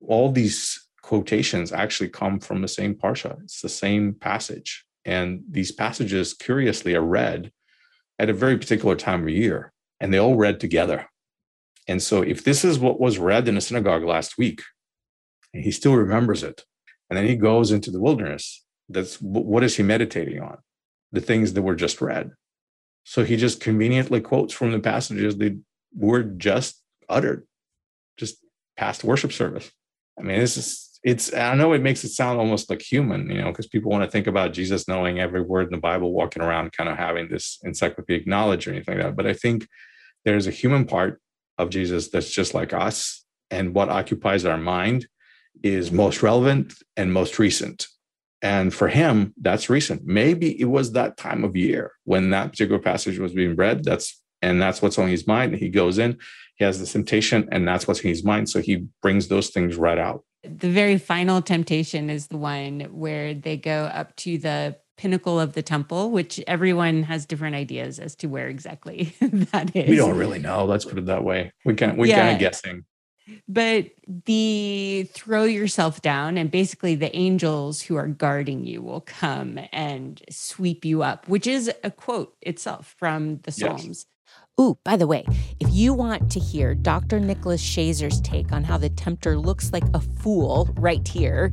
all 0.06 0.32
these 0.32 0.88
quotations 1.02 1.72
actually 1.72 2.08
come 2.08 2.40
from 2.40 2.62
the 2.62 2.68
same 2.68 2.94
parsha. 2.94 3.42
It's 3.42 3.60
the 3.60 3.68
same 3.68 4.14
passage. 4.14 4.84
And 5.04 5.42
these 5.48 5.72
passages, 5.72 6.34
curiously, 6.34 6.94
are 6.94 7.02
read 7.02 7.52
at 8.18 8.30
a 8.30 8.34
very 8.34 8.58
particular 8.58 8.96
time 8.96 9.22
of 9.22 9.30
year, 9.30 9.72
and 9.98 10.12
they 10.12 10.18
all 10.18 10.36
read 10.36 10.60
together. 10.60 11.08
And 11.88 12.02
so, 12.02 12.22
if 12.22 12.44
this 12.44 12.64
is 12.64 12.78
what 12.78 13.00
was 13.00 13.18
read 13.18 13.48
in 13.48 13.56
a 13.56 13.60
synagogue 13.60 14.04
last 14.04 14.36
week, 14.36 14.62
and 15.52 15.64
he 15.64 15.70
still 15.70 15.96
remembers 15.96 16.42
it. 16.42 16.64
And 17.10 17.18
then 17.18 17.26
he 17.26 17.36
goes 17.36 17.72
into 17.72 17.90
the 17.90 18.00
wilderness. 18.00 18.64
That's 18.88 19.20
what 19.20 19.64
is 19.64 19.76
he 19.76 19.82
meditating 19.82 20.40
on? 20.40 20.58
The 21.12 21.20
things 21.20 21.52
that 21.52 21.62
were 21.62 21.74
just 21.74 22.00
read. 22.00 22.30
So 23.04 23.24
he 23.24 23.36
just 23.36 23.60
conveniently 23.60 24.20
quotes 24.20 24.54
from 24.54 24.72
the 24.72 24.78
passages 24.78 25.36
that 25.38 25.58
were 25.94 26.22
just 26.22 26.80
uttered, 27.08 27.46
just 28.16 28.36
past 28.76 29.02
worship 29.02 29.32
service. 29.32 29.70
I 30.18 30.22
mean, 30.22 30.38
this 30.38 30.56
is 30.56 30.90
it's 31.02 31.32
I 31.34 31.54
know 31.54 31.72
it 31.72 31.82
makes 31.82 32.04
it 32.04 32.10
sound 32.10 32.38
almost 32.38 32.68
like 32.68 32.82
human, 32.82 33.30
you 33.30 33.40
know, 33.40 33.50
because 33.50 33.66
people 33.66 33.90
want 33.90 34.04
to 34.04 34.10
think 34.10 34.26
about 34.26 34.52
Jesus 34.52 34.86
knowing 34.86 35.18
every 35.18 35.40
word 35.40 35.66
in 35.66 35.72
the 35.72 35.78
Bible, 35.78 36.12
walking 36.12 36.42
around 36.42 36.72
kind 36.72 36.90
of 36.90 36.96
having 36.98 37.28
this 37.28 37.58
encyclopedic 37.64 38.26
knowledge 38.26 38.66
or 38.66 38.72
anything 38.72 38.96
like 38.96 39.06
that. 39.06 39.16
But 39.16 39.26
I 39.26 39.32
think 39.32 39.66
there's 40.24 40.46
a 40.46 40.52
human 40.52 40.84
part 40.84 41.20
of 41.56 41.70
Jesus 41.70 42.08
that's 42.08 42.30
just 42.30 42.54
like 42.54 42.72
us. 42.72 43.24
And 43.50 43.74
what 43.74 43.88
occupies 43.88 44.44
our 44.44 44.58
mind 44.58 45.08
is 45.62 45.92
most 45.92 46.22
relevant 46.22 46.74
and 46.96 47.12
most 47.12 47.38
recent. 47.38 47.86
And 48.42 48.72
for 48.72 48.88
him, 48.88 49.34
that's 49.40 49.68
recent. 49.68 50.06
Maybe 50.06 50.58
it 50.60 50.64
was 50.64 50.92
that 50.92 51.16
time 51.16 51.44
of 51.44 51.56
year 51.56 51.92
when 52.04 52.30
that 52.30 52.52
particular 52.52 52.80
passage 52.80 53.18
was 53.18 53.32
being 53.32 53.56
read. 53.56 53.84
That's 53.84 54.20
and 54.42 54.60
that's 54.60 54.80
what's 54.80 54.98
on 54.98 55.08
his 55.08 55.26
mind. 55.26 55.54
He 55.56 55.68
goes 55.68 55.98
in, 55.98 56.18
he 56.56 56.64
has 56.64 56.78
this 56.80 56.92
temptation, 56.92 57.46
and 57.52 57.68
that's 57.68 57.86
what's 57.86 58.00
in 58.00 58.08
his 58.08 58.24
mind. 58.24 58.48
So 58.48 58.60
he 58.60 58.86
brings 59.02 59.28
those 59.28 59.50
things 59.50 59.76
right 59.76 59.98
out. 59.98 60.24
The 60.42 60.70
very 60.70 60.96
final 60.96 61.42
temptation 61.42 62.08
is 62.08 62.28
the 62.28 62.38
one 62.38 62.80
where 62.90 63.34
they 63.34 63.58
go 63.58 63.84
up 63.84 64.16
to 64.16 64.38
the 64.38 64.76
pinnacle 64.96 65.38
of 65.38 65.52
the 65.52 65.62
temple, 65.62 66.10
which 66.10 66.40
everyone 66.46 67.02
has 67.02 67.26
different 67.26 67.56
ideas 67.56 67.98
as 67.98 68.14
to 68.16 68.26
where 68.26 68.48
exactly 68.48 69.14
that 69.20 69.74
is. 69.76 69.88
We 69.88 69.96
don't 69.96 70.16
really 70.16 70.38
know. 70.38 70.64
Let's 70.64 70.86
put 70.86 70.98
it 70.98 71.06
that 71.06 71.24
way. 71.24 71.52
We 71.66 71.74
can 71.74 71.98
we 71.98 72.08
yeah. 72.08 72.20
kind 72.20 72.34
of 72.34 72.40
guessing 72.40 72.84
but 73.48 73.86
the 74.26 75.08
throw 75.12 75.44
yourself 75.44 76.02
down 76.02 76.36
and 76.36 76.50
basically 76.50 76.94
the 76.94 77.14
angels 77.16 77.82
who 77.82 77.96
are 77.96 78.08
guarding 78.08 78.66
you 78.66 78.82
will 78.82 79.02
come 79.02 79.58
and 79.72 80.22
sweep 80.30 80.84
you 80.84 81.02
up 81.02 81.28
which 81.28 81.46
is 81.46 81.70
a 81.84 81.90
quote 81.90 82.34
itself 82.42 82.94
from 82.98 83.38
the 83.42 83.52
psalms 83.52 83.86
yes. 83.86 84.06
Ooh, 84.60 84.78
by 84.84 84.96
the 84.96 85.06
way, 85.06 85.24
if 85.58 85.68
you 85.72 85.94
want 85.94 86.30
to 86.32 86.38
hear 86.38 86.74
Dr. 86.74 87.18
Nicholas 87.18 87.62
Schaser's 87.62 88.20
take 88.20 88.52
on 88.52 88.62
how 88.62 88.76
the 88.76 88.90
tempter 88.90 89.38
looks 89.38 89.72
like 89.72 89.84
a 89.94 90.00
fool 90.00 90.68
right 90.76 91.06
here, 91.08 91.50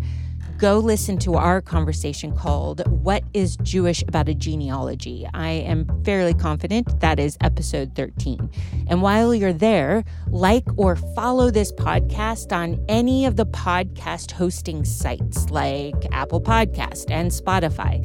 go 0.57 0.79
listen 0.79 1.19
to 1.19 1.35
our 1.35 1.61
conversation 1.61 2.35
called 2.35 2.81
What 2.87 3.23
is 3.33 3.57
Jewish 3.57 4.01
About 4.07 4.27
a 4.27 4.33
Genealogy? 4.33 5.27
I 5.33 5.49
am 5.49 5.85
fairly 6.03 6.33
confident 6.33 6.99
that 6.99 7.19
is 7.19 7.37
episode 7.41 7.95
13. 7.95 8.49
And 8.87 9.03
while 9.03 9.35
you're 9.35 9.53
there, 9.53 10.03
like 10.29 10.65
or 10.75 10.95
follow 10.95 11.51
this 11.51 11.71
podcast 11.71 12.51
on 12.51 12.83
any 12.89 13.25
of 13.25 13.35
the 13.35 13.45
podcast 13.45 14.31
hosting 14.31 14.83
sites 14.83 15.51
like 15.51 15.95
Apple 16.11 16.41
Podcast 16.41 17.11
and 17.11 17.29
Spotify. 17.29 18.03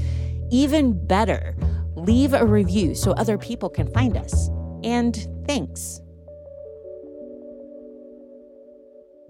Even 0.51 1.07
better, 1.07 1.57
leave 1.97 2.35
a 2.35 2.45
review 2.45 2.95
so 2.95 3.13
other 3.13 3.39
people 3.39 3.71
can 3.71 3.91
find 3.93 4.15
us. 4.15 4.51
And 4.85 5.27
thanks. 5.47 6.02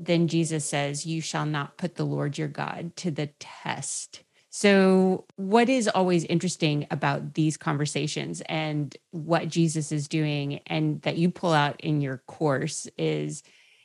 Then 0.07 0.29
Jesus 0.29 0.65
says, 0.65 1.07
You 1.07 1.21
shall 1.21 1.47
not 1.47 1.79
put 1.79 1.97
the 1.97 2.07
Lord 2.07 2.39
your 2.39 2.49
God 2.49 2.97
to 2.97 3.11
the 3.11 3.29
test. 3.39 4.23
So, 4.51 5.25
what 5.37 5.71
is 5.71 5.89
always 5.89 6.25
interesting 6.25 6.87
about 6.91 7.35
these 7.35 7.57
conversations 7.57 8.43
and 8.43 8.95
what 9.11 9.49
Jesus 9.49 9.93
is 9.93 10.09
doing, 10.09 10.61
and 10.67 11.01
that 11.03 11.17
you 11.17 11.31
pull 11.31 11.53
out 11.53 11.81
in 11.81 12.03
your 12.03 12.19
course 12.27 12.87
is 12.99 13.43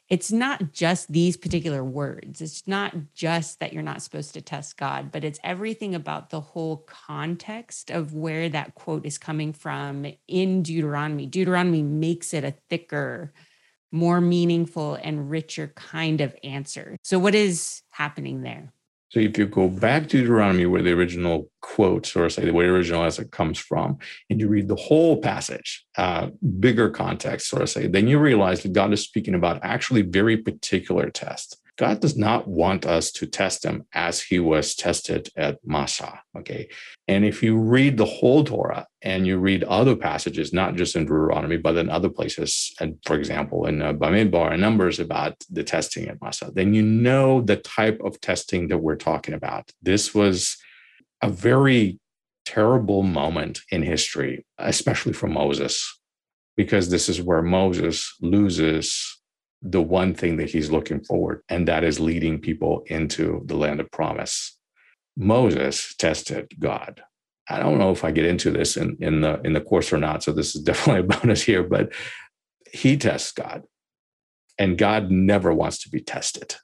it's 0.10 0.32
not 0.32 0.72
just 0.72 1.12
these 1.12 1.36
particular 1.36 1.84
words. 1.84 2.42
It's 2.42 2.68
not 2.68 2.94
just 3.14 3.60
that 3.60 3.74
you're 3.74 3.84
not 3.84 4.02
supposed 4.02 4.34
to 4.34 4.42
test 4.42 4.78
God, 4.78 5.12
but 5.12 5.26
it's 5.26 5.40
everything 5.44 5.96
about 5.96 6.30
the 6.30 6.40
whole 6.40 6.78
context 6.86 7.90
of 7.90 8.14
where 8.14 8.48
that 8.50 8.76
quote 8.76 9.06
is 9.06 9.18
coming 9.18 9.52
from 9.52 10.06
in 10.28 10.64
Deuteronomy. 10.64 11.26
Deuteronomy 11.26 11.82
makes 11.82 12.34
it 12.34 12.46
a 12.46 12.56
thicker 12.70 13.34
more 13.92 14.22
meaningful 14.22 14.96
and 14.96 15.30
richer 15.30 15.72
kind 15.76 16.22
of 16.22 16.36
answer. 16.44 16.98
So, 17.04 17.20
what 17.20 17.36
is 17.36 17.82
happening 17.90 18.42
there? 18.42 18.74
So, 19.10 19.20
if 19.20 19.38
you 19.38 19.48
go 19.48 19.70
back 19.70 20.04
to 20.10 20.18
Deuteronomy, 20.20 20.66
where 20.66 20.82
the 20.82 20.92
original 20.92 21.50
quotes, 21.62 22.16
or 22.16 22.30
say 22.30 22.46
the 22.46 22.54
way 22.54 22.66
original 22.66 23.04
as 23.04 23.20
it 23.20 23.32
comes 23.32 23.58
from, 23.58 23.98
and 24.30 24.40
you 24.40 24.48
read 24.48 24.68
the 24.68 24.76
whole 24.76 25.22
passage, 25.22 25.86
uh, 25.98 26.30
bigger 26.60 26.90
context, 26.90 27.50
sort 27.50 27.62
of 27.62 27.70
say, 27.70 27.88
then 27.88 28.08
you 28.08 28.20
realize 28.20 28.64
that 28.64 28.74
God 28.74 28.92
is 28.92 29.02
speaking 29.02 29.36
about 29.36 29.60
actually 29.64 30.02
very 30.02 30.38
particular 30.38 31.10
tests. 31.10 31.56
God 31.78 32.00
does 32.00 32.18
not 32.18 32.48
want 32.48 32.86
us 32.86 33.12
to 33.14 33.28
test 33.28 33.64
him 33.64 33.86
as 33.94 34.22
he 34.22 34.40
was 34.40 34.74
tested 34.74 35.30
at 35.38 35.60
Massah. 35.64 36.22
Okay. 36.36 36.70
And 37.08 37.24
if 37.24 37.44
you 37.44 37.58
read 37.58 37.98
the 37.98 38.06
whole 38.06 38.44
Torah 38.44 38.88
and 39.04 39.28
you 39.28 39.38
read 39.38 39.64
other 39.64 39.96
passages, 39.96 40.52
not 40.52 40.76
just 40.76 40.96
in 40.96 41.04
Deuteronomy, 41.04 41.58
but 41.58 41.78
in 41.78 41.90
other 41.90 42.10
places, 42.10 42.74
and 42.80 42.98
for 43.06 43.16
example, 43.16 43.68
in 43.68 43.82
uh, 43.82 43.94
Bamidbar 43.94 44.54
and 44.54 44.62
Numbers 44.62 45.00
about 45.00 45.36
the 45.52 45.64
testing 45.64 46.08
at 46.08 46.22
Massah, 46.22 46.52
then 46.52 46.74
you 46.74 46.82
know 46.82 47.42
the 47.42 47.58
type 47.58 48.02
of 48.04 48.20
testing 48.20 48.70
that 48.70 48.80
we're 48.80 48.96
talking 48.96 49.36
about. 49.36 49.72
This 49.82 50.16
was 50.16 50.58
a 51.22 51.30
very 51.30 52.00
terrible 52.46 53.04
moment 53.04 53.60
in 53.72 53.84
history, 53.84 54.46
especially 54.58 55.14
for 55.14 55.28
Moses, 55.28 56.00
because 56.56 56.90
this 56.90 57.08
is 57.08 57.22
where 57.22 57.44
Moses 57.44 58.16
loses 58.20 59.17
the 59.70 59.82
one 59.82 60.14
thing 60.14 60.38
that 60.38 60.50
he's 60.50 60.72
looking 60.72 61.04
forward, 61.04 61.44
and 61.50 61.68
that 61.68 61.84
is 61.84 62.00
leading 62.00 62.40
people 62.40 62.84
into 62.88 63.42
the 63.46 63.56
land 63.56 63.80
of 63.80 63.92
promise. 63.92 64.58
Moses 65.18 65.96
tested 65.96 66.48
God. 66.60 67.02
I 67.50 67.60
don't 67.60 67.78
know 67.78 67.92
if 67.92 68.04
I 68.04 68.12
get 68.12 68.26
into 68.26 68.52
this 68.52 68.78
in, 68.78 68.98
in 69.00 69.22
the 69.22 69.42
in 69.42 69.54
the 69.54 69.62
course 69.62 69.92
or 69.92 69.98
not, 69.98 70.24
so 70.24 70.32
this 70.32 70.56
is 70.56 70.62
definitely 70.64 71.02
a 71.02 71.20
bonus 71.20 71.42
here, 71.42 71.64
but 71.64 71.92
he 72.72 72.98
tests 72.98 73.32
God, 73.32 73.64
and 74.58 74.78
God 74.78 75.12
never 75.12 75.54
wants 75.54 75.80
to 75.80 75.90
be 75.90 76.02
tested. 76.02 76.56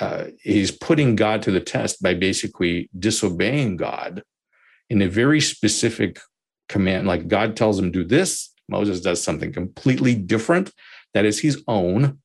Uh, 0.00 0.26
he's 0.40 0.72
putting 0.72 1.14
God 1.14 1.42
to 1.42 1.50
the 1.50 1.60
test 1.60 2.02
by 2.02 2.14
basically 2.14 2.90
disobeying 2.98 3.76
God 3.76 4.22
in 4.90 5.00
a 5.00 5.08
very 5.08 5.40
specific 5.40 6.18
command. 6.68 7.06
Like 7.06 7.28
God 7.28 7.56
tells 7.56 7.78
him, 7.78 7.92
do 7.92 8.04
this, 8.04 8.52
Moses 8.68 9.00
does 9.00 9.22
something 9.22 9.52
completely 9.52 10.14
different 10.14 10.72
that 11.12 11.24
is 11.24 11.40
his 11.40 11.62
own 11.68 12.18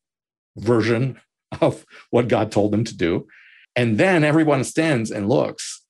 version 0.60 1.20
of 1.62 1.86
what 2.10 2.28
God 2.28 2.52
told 2.52 2.72
them 2.72 2.84
to 2.84 2.96
do. 2.96 3.28
And 3.76 3.98
then 3.98 4.24
everyone 4.24 4.64
stands 4.64 5.12
and 5.12 5.30
looks, 5.30 5.84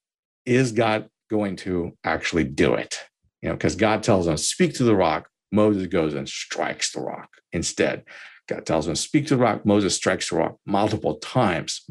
is 0.45 0.71
God 0.71 1.09
going 1.29 1.55
to 1.57 1.97
actually 2.03 2.43
do 2.43 2.73
it? 2.73 2.99
You 3.41 3.49
know, 3.49 3.55
because 3.55 3.75
God 3.75 4.03
tells 4.03 4.25
them, 4.25 4.38
speak 4.38 4.73
to 4.75 4.83
the 4.83 4.95
rock. 4.95 5.29
Moses 5.51 5.88
goes 5.88 6.13
and 6.13 6.27
strikes 6.27 6.91
the 6.91 7.01
rock 7.01 7.29
instead. 7.51 8.03
God 8.47 8.65
tells 8.65 8.88
him, 8.88 8.95
speak 8.95 9.27
to 9.27 9.35
the 9.35 9.41
rock. 9.41 9.65
Moses 9.65 9.95
strikes 9.95 10.29
the 10.29 10.38
rock 10.38 10.57
multiple 10.65 11.15
times. 11.15 11.85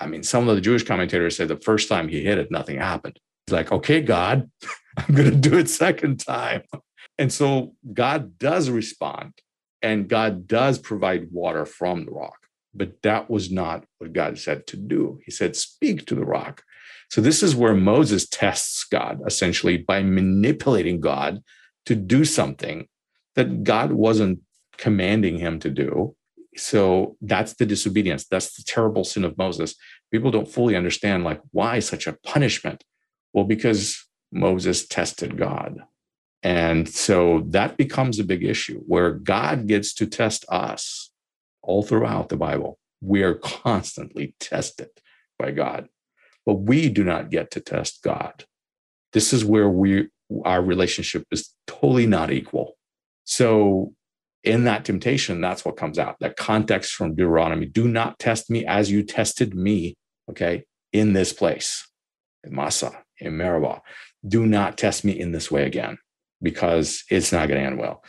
I 0.00 0.06
mean, 0.06 0.22
some 0.22 0.48
of 0.48 0.54
the 0.54 0.60
Jewish 0.60 0.84
commentators 0.84 1.36
say 1.36 1.44
the 1.44 1.56
first 1.56 1.88
time 1.88 2.08
he 2.08 2.24
hit 2.24 2.38
it, 2.38 2.50
nothing 2.50 2.78
happened. 2.78 3.18
He's 3.46 3.52
like, 3.52 3.70
okay, 3.70 4.00
God, 4.00 4.50
I'm 4.96 5.14
going 5.14 5.30
to 5.30 5.36
do 5.36 5.58
it 5.58 5.68
second 5.68 6.20
time. 6.20 6.62
And 7.18 7.32
so 7.32 7.74
God 7.92 8.38
does 8.38 8.70
respond 8.70 9.34
and 9.84 10.08
God 10.08 10.48
does 10.48 10.78
provide 10.78 11.28
water 11.30 11.66
from 11.66 12.06
the 12.06 12.10
rock. 12.10 12.38
But 12.74 13.02
that 13.02 13.30
was 13.30 13.52
not 13.52 13.84
what 13.98 14.14
God 14.14 14.38
said 14.38 14.66
to 14.68 14.76
do. 14.76 15.20
He 15.24 15.30
said, 15.30 15.54
Speak 15.54 16.06
to 16.06 16.14
the 16.14 16.24
rock. 16.24 16.62
So, 17.10 17.20
this 17.20 17.42
is 17.42 17.54
where 17.54 17.74
Moses 17.74 18.26
tests 18.26 18.84
God 18.84 19.20
essentially 19.26 19.76
by 19.76 20.02
manipulating 20.02 21.00
God 21.00 21.42
to 21.86 21.94
do 21.94 22.24
something 22.24 22.88
that 23.36 23.62
God 23.62 23.92
wasn't 23.92 24.40
commanding 24.78 25.38
him 25.38 25.60
to 25.60 25.70
do. 25.70 26.16
So, 26.56 27.16
that's 27.20 27.54
the 27.54 27.66
disobedience. 27.66 28.26
That's 28.26 28.56
the 28.56 28.64
terrible 28.66 29.04
sin 29.04 29.24
of 29.24 29.38
Moses. 29.38 29.76
People 30.10 30.30
don't 30.30 30.48
fully 30.48 30.74
understand, 30.74 31.24
like, 31.24 31.42
why 31.52 31.78
such 31.78 32.06
a 32.06 32.16
punishment? 32.24 32.82
Well, 33.34 33.44
because 33.44 34.04
Moses 34.32 34.86
tested 34.86 35.36
God. 35.36 35.80
And 36.44 36.86
so 36.86 37.42
that 37.48 37.78
becomes 37.78 38.18
a 38.18 38.24
big 38.24 38.44
issue 38.44 38.80
where 38.86 39.12
God 39.12 39.66
gets 39.66 39.94
to 39.94 40.06
test 40.06 40.44
us 40.50 41.10
all 41.62 41.82
throughout 41.82 42.28
the 42.28 42.36
Bible. 42.36 42.78
We 43.00 43.22
are 43.22 43.34
constantly 43.34 44.36
tested 44.38 44.90
by 45.38 45.52
God, 45.52 45.88
but 46.44 46.60
we 46.60 46.90
do 46.90 47.02
not 47.02 47.30
get 47.30 47.50
to 47.52 47.60
test 47.60 48.02
God. 48.02 48.44
This 49.14 49.32
is 49.32 49.44
where 49.44 49.70
we 49.70 50.08
our 50.44 50.62
relationship 50.62 51.26
is 51.30 51.54
totally 51.66 52.06
not 52.06 52.30
equal. 52.30 52.76
So 53.24 53.94
in 54.42 54.64
that 54.64 54.84
temptation, 54.84 55.40
that's 55.40 55.64
what 55.64 55.76
comes 55.76 55.98
out. 55.98 56.16
That 56.20 56.36
context 56.36 56.92
from 56.92 57.14
Deuteronomy: 57.14 57.66
"Do 57.66 57.88
not 57.88 58.18
test 58.18 58.50
me 58.50 58.66
as 58.66 58.90
you 58.90 59.02
tested 59.02 59.54
me." 59.54 59.96
Okay, 60.30 60.64
in 60.92 61.14
this 61.14 61.32
place, 61.32 61.88
in 62.42 62.54
Massah, 62.54 63.04
in 63.18 63.36
Meribah, 63.36 63.82
do 64.26 64.46
not 64.46 64.76
test 64.76 65.04
me 65.04 65.18
in 65.18 65.32
this 65.32 65.50
way 65.50 65.64
again 65.64 65.98
because 66.42 67.04
it's 67.10 67.32
not 67.32 67.48
going 67.48 67.60
to 67.60 67.66
end 67.66 67.78
well. 67.78 68.02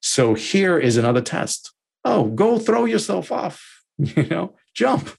So 0.00 0.34
here 0.34 0.78
is 0.78 0.96
another 0.96 1.20
test. 1.20 1.72
Oh, 2.04 2.26
go 2.28 2.58
throw 2.58 2.86
yourself 2.86 3.30
off, 3.30 3.82
you 3.98 4.24
know, 4.24 4.54
jump. 4.74 5.10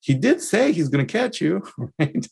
He 0.00 0.14
did 0.14 0.42
say 0.42 0.72
he's 0.72 0.88
going 0.88 1.06
to 1.06 1.10
catch 1.10 1.40
you, 1.40 1.62
right? 1.98 2.26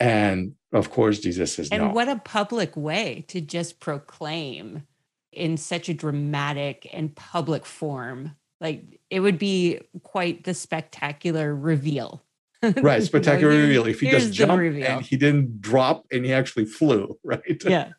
And 0.00 0.54
of 0.72 0.90
course, 0.90 1.20
Jesus 1.20 1.54
says 1.54 1.68
and 1.70 1.84
no. 1.84 1.90
what 1.90 2.08
a 2.08 2.16
public 2.16 2.76
way 2.76 3.24
to 3.28 3.40
just 3.40 3.78
proclaim 3.78 4.82
in 5.30 5.56
such 5.56 5.88
a 5.88 5.94
dramatic 5.94 6.88
and 6.92 7.14
public 7.14 7.64
form. 7.64 8.32
Like 8.60 9.00
it 9.10 9.20
would 9.20 9.38
be 9.38 9.80
quite 10.02 10.44
the 10.44 10.54
spectacular 10.54 11.54
reveal. 11.54 12.24
right, 12.78 13.02
spectacular 13.02 13.52
you 13.52 13.58
know, 13.58 13.64
reveal. 13.66 13.86
If 13.86 14.00
he 14.00 14.10
just 14.10 14.32
jumped 14.32 14.64
and 14.64 15.02
he 15.02 15.16
didn't 15.16 15.60
drop 15.60 16.06
and 16.10 16.24
he 16.24 16.32
actually 16.32 16.64
flew, 16.64 17.16
right? 17.22 17.62
Yeah 17.64 17.92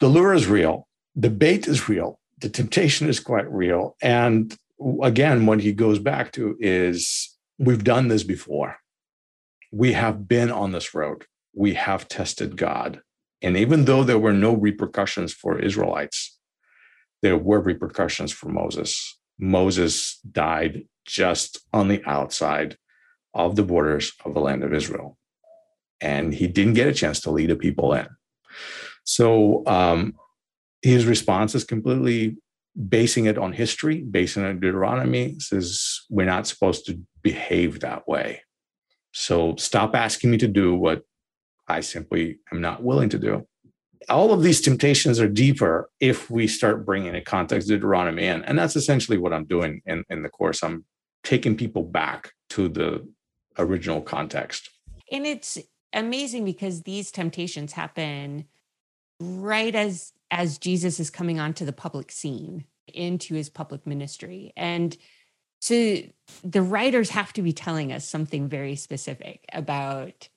the 0.00 0.08
lure 0.08 0.34
is 0.34 0.46
real, 0.46 0.88
the 1.14 1.30
bait 1.30 1.68
is 1.68 1.88
real, 1.88 2.18
the 2.40 2.48
temptation 2.48 3.08
is 3.08 3.20
quite 3.20 3.50
real. 3.50 3.96
And 4.02 4.56
again, 5.02 5.46
what 5.46 5.60
he 5.60 5.72
goes 5.72 5.98
back 5.98 6.32
to 6.32 6.56
is 6.58 7.36
we've 7.58 7.84
done 7.84 8.08
this 8.08 8.24
before. 8.24 8.78
We 9.70 9.92
have 9.92 10.26
been 10.26 10.50
on 10.50 10.72
this 10.72 10.94
road. 10.94 11.26
We 11.54 11.74
have 11.74 12.08
tested 12.08 12.56
God. 12.56 13.02
And 13.42 13.56
even 13.56 13.84
though 13.84 14.02
there 14.02 14.18
were 14.18 14.32
no 14.32 14.54
repercussions 14.54 15.32
for 15.32 15.58
Israelites, 15.58 16.38
there 17.22 17.36
were 17.36 17.60
repercussions 17.60 18.32
for 18.32 18.48
Moses. 18.48 19.18
Moses 19.38 20.18
died 20.30 20.84
just 21.06 21.60
on 21.72 21.88
the 21.88 22.02
outside 22.06 22.76
of 23.34 23.56
the 23.56 23.62
borders 23.62 24.12
of 24.24 24.34
the 24.34 24.40
land 24.40 24.64
of 24.64 24.72
Israel. 24.74 25.16
And 26.00 26.34
he 26.34 26.46
didn't 26.46 26.74
get 26.74 26.88
a 26.88 26.94
chance 26.94 27.20
to 27.20 27.30
lead 27.30 27.50
a 27.50 27.56
people 27.56 27.92
in. 27.92 28.08
So 29.04 29.64
um, 29.66 30.14
his 30.82 31.06
response 31.06 31.54
is 31.54 31.64
completely 31.64 32.36
basing 32.88 33.26
it 33.26 33.36
on 33.36 33.52
history, 33.52 34.02
basing 34.02 34.44
it 34.44 34.48
on 34.48 34.60
Deuteronomy, 34.60 35.36
says 35.38 36.02
we're 36.08 36.24
not 36.26 36.46
supposed 36.46 36.86
to 36.86 37.00
behave 37.22 37.80
that 37.80 38.06
way. 38.06 38.42
So 39.12 39.56
stop 39.56 39.94
asking 39.94 40.30
me 40.30 40.38
to 40.38 40.48
do 40.48 40.74
what 40.74 41.02
I 41.66 41.80
simply 41.80 42.38
am 42.52 42.60
not 42.60 42.82
willing 42.82 43.08
to 43.10 43.18
do. 43.18 43.46
all 44.08 44.32
of 44.32 44.42
these 44.42 44.60
temptations 44.60 45.20
are 45.20 45.28
deeper 45.28 45.90
if 46.00 46.30
we 46.30 46.46
start 46.46 46.86
bringing 46.86 47.14
a 47.14 47.20
context 47.20 47.68
Deuteronomy 47.68 48.26
in. 48.26 48.42
And 48.44 48.58
that's 48.58 48.76
essentially 48.76 49.18
what 49.18 49.32
I'm 49.32 49.44
doing 49.44 49.82
in, 49.86 50.04
in 50.08 50.22
the 50.22 50.28
course. 50.28 50.62
I'm 50.62 50.84
taking 51.22 51.56
people 51.56 51.82
back 51.82 52.32
to 52.50 52.68
the 52.68 53.06
original 53.58 54.00
context. 54.00 54.70
And 55.12 55.26
it's 55.26 55.58
amazing 55.92 56.44
because 56.44 56.82
these 56.82 57.10
temptations 57.10 57.72
happen 57.72 58.46
right 59.20 59.74
as 59.74 60.12
as 60.30 60.58
Jesus 60.58 61.00
is 61.00 61.10
coming 61.10 61.40
onto 61.40 61.64
the 61.64 61.72
public 61.72 62.10
scene 62.12 62.64
into 62.86 63.34
his 63.34 63.48
public 63.48 63.86
ministry. 63.86 64.52
And 64.56 64.96
so 65.60 65.98
the 66.42 66.62
writers 66.62 67.10
have 67.10 67.32
to 67.34 67.42
be 67.42 67.52
telling 67.52 67.92
us 67.92 68.08
something 68.08 68.48
very 68.48 68.76
specific 68.76 69.44
about 69.52 70.28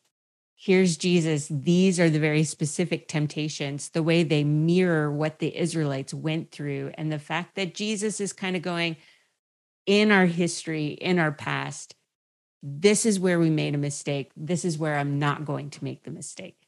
here's 0.56 0.98
Jesus. 0.98 1.48
These 1.50 2.00
are 2.00 2.10
the 2.10 2.20
very 2.20 2.44
specific 2.44 3.08
temptations, 3.08 3.90
the 3.90 4.04
way 4.04 4.24
they 4.24 4.44
mirror 4.44 5.12
what 5.12 5.40
the 5.40 5.56
Israelites 5.56 6.14
went 6.14 6.52
through, 6.52 6.92
and 6.96 7.12
the 7.12 7.20
fact 7.20 7.56
that 7.56 7.76
Jesus 7.76 8.20
is 8.20 8.34
kind 8.34 8.56
of 8.56 8.62
going 8.62 8.98
in 9.86 10.12
our 10.12 10.26
history, 10.26 10.88
in 10.88 11.20
our 11.20 11.32
past. 11.32 11.96
This 12.62 13.06
is 13.06 13.20
where 13.20 13.40
we 13.40 13.50
made 13.50 13.76
a 13.76 13.80
mistake. 13.80 14.32
This 14.38 14.64
is 14.64 14.78
where 14.78 14.96
I'm 14.96 15.20
not 15.20 15.44
going 15.44 15.70
to 15.72 15.84
make 15.84 16.04
the 16.04 16.12
mistake. 16.12 16.63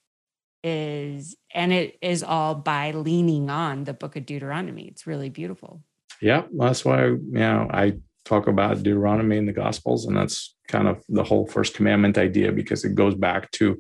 Is 0.68 1.36
and 1.54 1.72
it 1.72 2.00
is 2.02 2.24
all 2.24 2.56
by 2.56 2.90
leaning 2.90 3.52
on 3.52 3.84
the 3.84 3.94
book 3.94 4.16
of 4.16 4.26
Deuteronomy. 4.26 4.88
It's 4.88 5.06
really 5.06 5.30
beautiful. 5.30 5.84
Yeah, 6.24 6.46
that's 6.58 6.84
why 6.84 7.06
you 7.06 7.20
know 7.34 7.68
I 7.72 8.00
talk 8.24 8.48
about 8.48 8.82
Deuteronomy 8.82 9.38
in 9.38 9.46
the 9.46 9.54
Gospels, 9.54 10.08
and 10.08 10.18
that's 10.18 10.56
kind 10.68 10.88
of 10.88 11.04
the 11.08 11.24
whole 11.24 11.46
first 11.46 11.76
commandment 11.76 12.18
idea 12.18 12.52
because 12.52 12.84
it 12.84 12.96
goes 12.96 13.14
back 13.14 13.52
to 13.52 13.80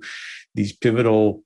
these 0.53 0.73
pivotal 0.73 1.41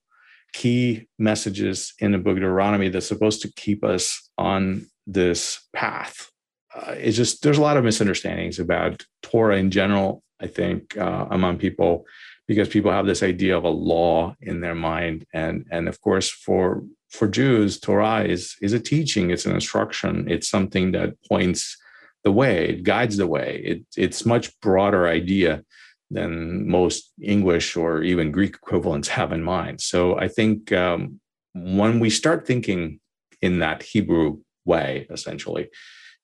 key 0.51 1.07
messages 1.17 1.93
in 1.99 2.11
the 2.11 2.17
book 2.17 2.33
of 2.33 2.41
Deuteronomy 2.41 2.89
that's 2.89 3.07
supposed 3.07 3.41
to 3.43 3.53
keep 3.53 3.85
us 3.85 4.29
on 4.37 4.87
this 5.07 5.61
path. 5.71 6.29
Uh, 6.75 6.95
it's 6.97 7.15
just 7.15 7.43
there's 7.43 7.57
a 7.57 7.61
lot 7.61 7.77
of 7.77 7.85
misunderstandings 7.85 8.59
about 8.59 9.05
Torah 9.21 9.57
in 9.57 9.71
general. 9.71 10.21
I 10.41 10.47
think 10.47 10.97
uh, 10.97 11.27
among 11.31 11.59
people 11.59 12.05
because 12.49 12.67
people 12.67 12.91
have 12.91 13.05
this 13.05 13.21
idea 13.21 13.55
of 13.55 13.63
a 13.63 13.69
law 13.69 14.35
in 14.41 14.59
their 14.59 14.73
mind, 14.73 15.23
and 15.33 15.67
and 15.69 15.87
of 15.87 16.01
course 16.01 16.29
for 16.31 16.83
for 17.09 17.27
Jews, 17.27 17.79
Torah 17.79 18.23
is 18.23 18.55
is 18.59 18.73
a 18.73 18.79
teaching, 18.79 19.29
it's 19.29 19.45
an 19.45 19.53
instruction, 19.53 20.25
it's 20.27 20.49
something 20.49 20.91
that 20.93 21.13
points 21.29 21.77
the 22.23 22.31
way, 22.31 22.69
it 22.69 22.83
guides 22.83 23.17
the 23.17 23.27
way. 23.27 23.61
It, 23.63 23.79
it's 23.95 24.25
much 24.25 24.59
broader 24.61 25.07
idea 25.07 25.63
than 26.09 26.67
most 26.67 27.13
English 27.21 27.77
or 27.77 28.01
even 28.01 28.31
Greek 28.31 28.55
equivalents 28.55 29.09
have 29.09 29.31
in 29.31 29.43
mind. 29.43 29.79
So 29.79 30.17
I 30.17 30.27
think 30.27 30.71
um, 30.71 31.21
when 31.53 31.99
we 31.99 32.09
start 32.09 32.47
thinking 32.47 32.99
in 33.43 33.59
that 33.59 33.83
Hebrew 33.83 34.39
way, 34.65 35.05
essentially, 35.11 35.69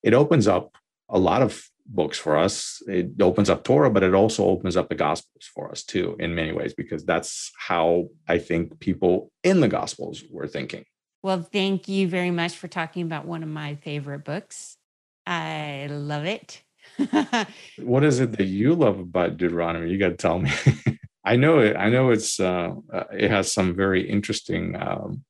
it 0.01 0.15
opens 0.15 0.47
up 0.47 0.75
a 1.07 1.19
lot 1.19 1.43
of 1.43 1.69
books 1.85 2.17
for 2.17 2.37
us. 2.37 2.81
It 2.87 3.11
opens 3.21 3.49
up 3.49 3.63
Torah, 3.63 3.91
but 3.91 4.03
it 4.03 4.13
also 4.13 4.45
opens 4.45 4.75
up 4.75 4.89
the 4.89 4.95
Gospels 4.95 5.49
for 5.53 5.71
us 5.71 5.83
too, 5.83 6.15
in 6.19 6.35
many 6.35 6.51
ways, 6.51 6.73
because 6.73 7.05
that's 7.05 7.51
how 7.57 8.09
I 8.27 8.39
think 8.39 8.79
people 8.79 9.31
in 9.43 9.59
the 9.59 9.67
Gospels 9.67 10.23
were 10.29 10.47
thinking. 10.47 10.85
Well, 11.23 11.41
thank 11.41 11.87
you 11.87 12.07
very 12.07 12.31
much 12.31 12.55
for 12.55 12.67
talking 12.67 13.03
about 13.03 13.25
one 13.25 13.43
of 13.43 13.49
my 13.49 13.75
favorite 13.75 14.23
books. 14.23 14.77
I 15.25 15.87
love 15.89 16.25
it. 16.25 16.61
what 17.79 18.03
is 18.03 18.19
it 18.19 18.33
that 18.33 18.45
you 18.45 18.75
love 18.75 18.99
about 18.99 19.37
Deuteronomy? 19.37 19.89
You 19.89 19.97
got 19.97 20.09
to 20.09 20.17
tell 20.17 20.39
me. 20.39 20.51
I 21.25 21.35
know 21.35 21.59
it. 21.59 21.75
I 21.75 21.89
know 21.89 22.11
it's 22.11 22.39
uh, 22.39 22.75
uh, 22.93 23.03
it 23.11 23.31
has 23.31 23.51
some 23.51 23.75
very 23.75 24.07
interesting 24.07 24.75
um, 24.79 25.23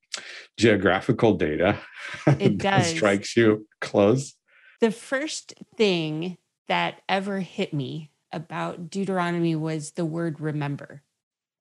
geographical 0.57 1.35
data. 1.35 1.79
It 2.39 2.57
does 2.57 2.87
strikes 2.87 3.35
you 3.35 3.67
close. 3.81 4.35
The 4.79 4.91
first 4.91 5.53
thing 5.75 6.37
that 6.67 7.01
ever 7.07 7.39
hit 7.39 7.73
me 7.73 8.11
about 8.31 8.89
Deuteronomy 8.89 9.55
was 9.55 9.91
the 9.91 10.05
word 10.05 10.39
remember, 10.39 11.01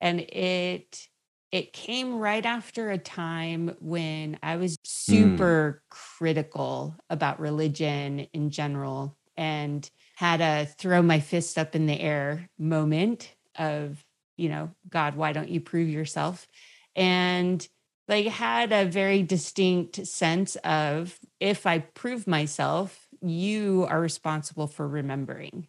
and 0.01 0.21
it 0.21 1.09
it 1.55 1.73
came 1.73 2.19
right 2.19 2.45
after 2.45 2.91
a 2.91 2.99
time 2.99 3.77
when 3.79 4.37
I 4.43 4.57
was 4.57 4.77
mm. 4.77 4.81
super 4.85 5.83
mm. 5.85 5.89
critical 5.89 6.97
about 7.09 7.39
religion 7.39 8.27
in 8.33 8.51
general 8.51 9.17
and 9.37 9.89
had 10.17 10.41
a 10.41 10.67
throw 10.67 11.01
my 11.01 11.21
fist 11.21 11.57
up 11.57 11.77
in 11.77 11.87
the 11.87 12.01
air 12.01 12.49
moment 12.59 13.33
of, 13.57 14.05
you 14.37 14.49
know, 14.49 14.73
God, 14.89 15.15
why 15.15 15.33
don't 15.33 15.49
you 15.49 15.61
prove 15.61 15.89
yourself? 15.89 16.49
And 16.97 17.67
like 18.09 18.27
had 18.27 18.73
a 18.73 18.85
very 18.85 19.23
distinct 19.23 20.07
sense 20.09 20.57
of 20.57 21.19
if 21.39 21.67
I 21.67 21.79
prove 21.79 22.27
myself, 22.27 23.04
you 23.29 23.87
are 23.89 24.01
responsible 24.01 24.67
for 24.67 24.87
remembering. 24.87 25.69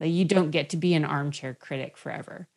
that 0.00 0.08
you 0.08 0.24
don't 0.24 0.50
get 0.50 0.70
to 0.70 0.76
be 0.76 0.94
an 0.94 1.04
armchair 1.04 1.54
critic 1.54 1.96
forever. 1.96 2.48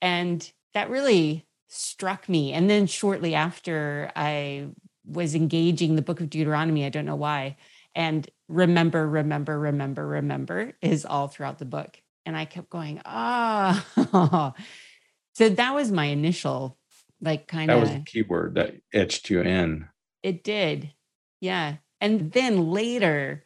And 0.00 0.50
that 0.72 0.88
really 0.88 1.46
struck 1.68 2.28
me. 2.28 2.52
And 2.52 2.70
then 2.70 2.86
shortly 2.86 3.34
after, 3.34 4.10
I 4.14 4.68
was 5.04 5.34
engaging 5.34 5.96
the 5.96 6.02
book 6.02 6.20
of 6.20 6.30
Deuteronomy. 6.30 6.84
I 6.86 6.90
don't 6.90 7.04
know 7.04 7.16
why. 7.16 7.56
And 7.94 8.28
remember, 8.48 9.06
remember, 9.06 9.58
remember, 9.58 10.06
remember 10.06 10.72
is 10.80 11.04
all 11.04 11.28
throughout 11.28 11.58
the 11.58 11.64
book. 11.64 12.00
And 12.24 12.36
I 12.36 12.44
kept 12.44 12.70
going, 12.70 13.02
ah. 13.04 13.84
Oh. 13.96 14.54
so 15.34 15.48
that 15.48 15.74
was 15.74 15.90
my 15.90 16.04
initial, 16.06 16.78
like, 17.20 17.48
kind 17.48 17.68
of. 17.68 17.80
That 17.80 17.80
was 17.80 17.90
the 17.90 18.04
keyword 18.06 18.54
that 18.54 18.74
etched 18.94 19.28
you 19.28 19.40
in. 19.40 19.88
It 20.22 20.44
did. 20.44 20.92
Yeah. 21.40 21.78
And 22.00 22.30
then 22.30 22.70
later, 22.70 23.44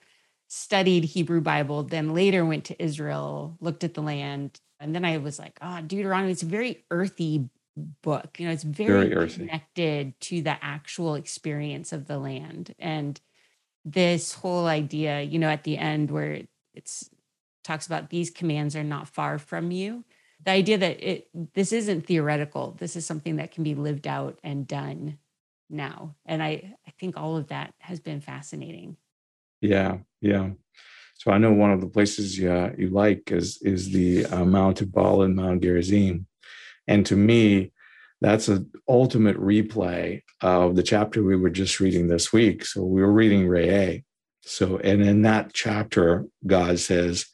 studied 0.49 1.05
Hebrew 1.05 1.41
Bible, 1.41 1.83
then 1.83 2.15
later 2.15 2.45
went 2.45 2.65
to 2.67 2.83
Israel, 2.83 3.57
looked 3.61 3.85
at 3.85 3.95
the 3.95 4.03
land. 4.03 4.61
And 4.79 4.95
then 4.95 5.05
I 5.05 5.19
was 5.19 5.39
like, 5.39 5.59
oh, 5.61 5.81
Deuteronomy, 5.81 6.33
it's 6.33 6.43
a 6.43 6.47
very 6.47 6.85
earthy 6.91 7.49
book. 8.03 8.39
You 8.39 8.47
know, 8.47 8.53
it's 8.53 8.63
very, 8.63 9.09
very 9.09 9.29
connected 9.29 10.19
to 10.21 10.43
the 10.43 10.63
actual 10.63 11.15
experience 11.15 11.93
of 11.93 12.07
the 12.07 12.19
land. 12.19 12.75
And 12.79 13.21
this 13.85 14.33
whole 14.33 14.67
idea, 14.67 15.23
you 15.23 15.39
know, 15.39 15.49
at 15.49 15.65
the 15.65 15.79
end 15.79 16.11
where 16.11 16.43
it's 16.75 17.11
talks 17.65 17.87
about 17.87 18.11
these 18.11 18.31
commands 18.31 18.77
are 18.77 18.85
not 18.85 19.09
far 19.09 19.39
from 19.39 19.71
you. 19.71 20.05
The 20.45 20.53
idea 20.53 20.79
that 20.79 21.01
it 21.01 21.29
this 21.55 21.73
isn't 21.73 22.07
theoretical. 22.07 22.77
This 22.79 22.97
is 22.97 23.07
something 23.07 23.37
that 23.37 23.51
can 23.51 23.65
be 23.65 23.75
lived 23.75 24.07
out 24.07 24.39
and 24.45 24.67
done 24.67 25.19
now. 25.69 26.15
And 26.25 26.43
I 26.43 26.77
I 26.87 26.91
think 26.99 27.17
all 27.17 27.37
of 27.37 27.49
that 27.49 27.75
has 27.81 28.01
been 28.01 28.21
fascinating. 28.21 28.97
Yeah, 29.61 29.99
yeah. 30.21 30.51
So 31.15 31.31
I 31.31 31.39
know 31.39 31.53
one 31.53 31.73
of 31.73 31.81
the 31.81 31.89
places 31.89 32.39
you, 32.39 32.75
you 32.79 32.89
like 32.91 33.33
is 33.33 33.59
is 33.63 33.91
the 33.91 34.27
uh, 34.27 34.45
Mount 34.45 34.83
Ebal 34.83 35.23
and 35.23 35.35
Mount 35.35 35.63
Gerizim. 35.63 36.27
And 36.87 37.05
to 37.07 37.17
me, 37.17 37.73
that's 38.21 38.49
an 38.49 38.71
ultimate 38.89 39.37
replay 39.37 40.23
of 40.41 40.77
the 40.77 40.83
chapter 40.83 41.23
we 41.23 41.37
were 41.37 41.51
just 41.51 41.81
reading 41.81 42.09
this 42.09 42.33
week. 42.33 42.65
So 42.65 42.83
we 42.83 43.03
were 43.03 43.13
reading 43.13 43.47
Re'eh. 43.47 44.05
So, 44.43 44.79
and 44.79 45.03
in 45.03 45.23
that 45.23 45.53
chapter, 45.53 46.27
God 46.47 46.79
says, 46.79 47.27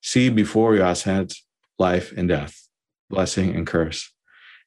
See 0.00 0.28
before 0.28 0.74
you 0.74 0.84
ascend 0.84 1.34
life 1.78 2.12
and 2.16 2.28
death, 2.28 2.68
blessing 3.10 3.54
and 3.54 3.66
curse. 3.66 4.12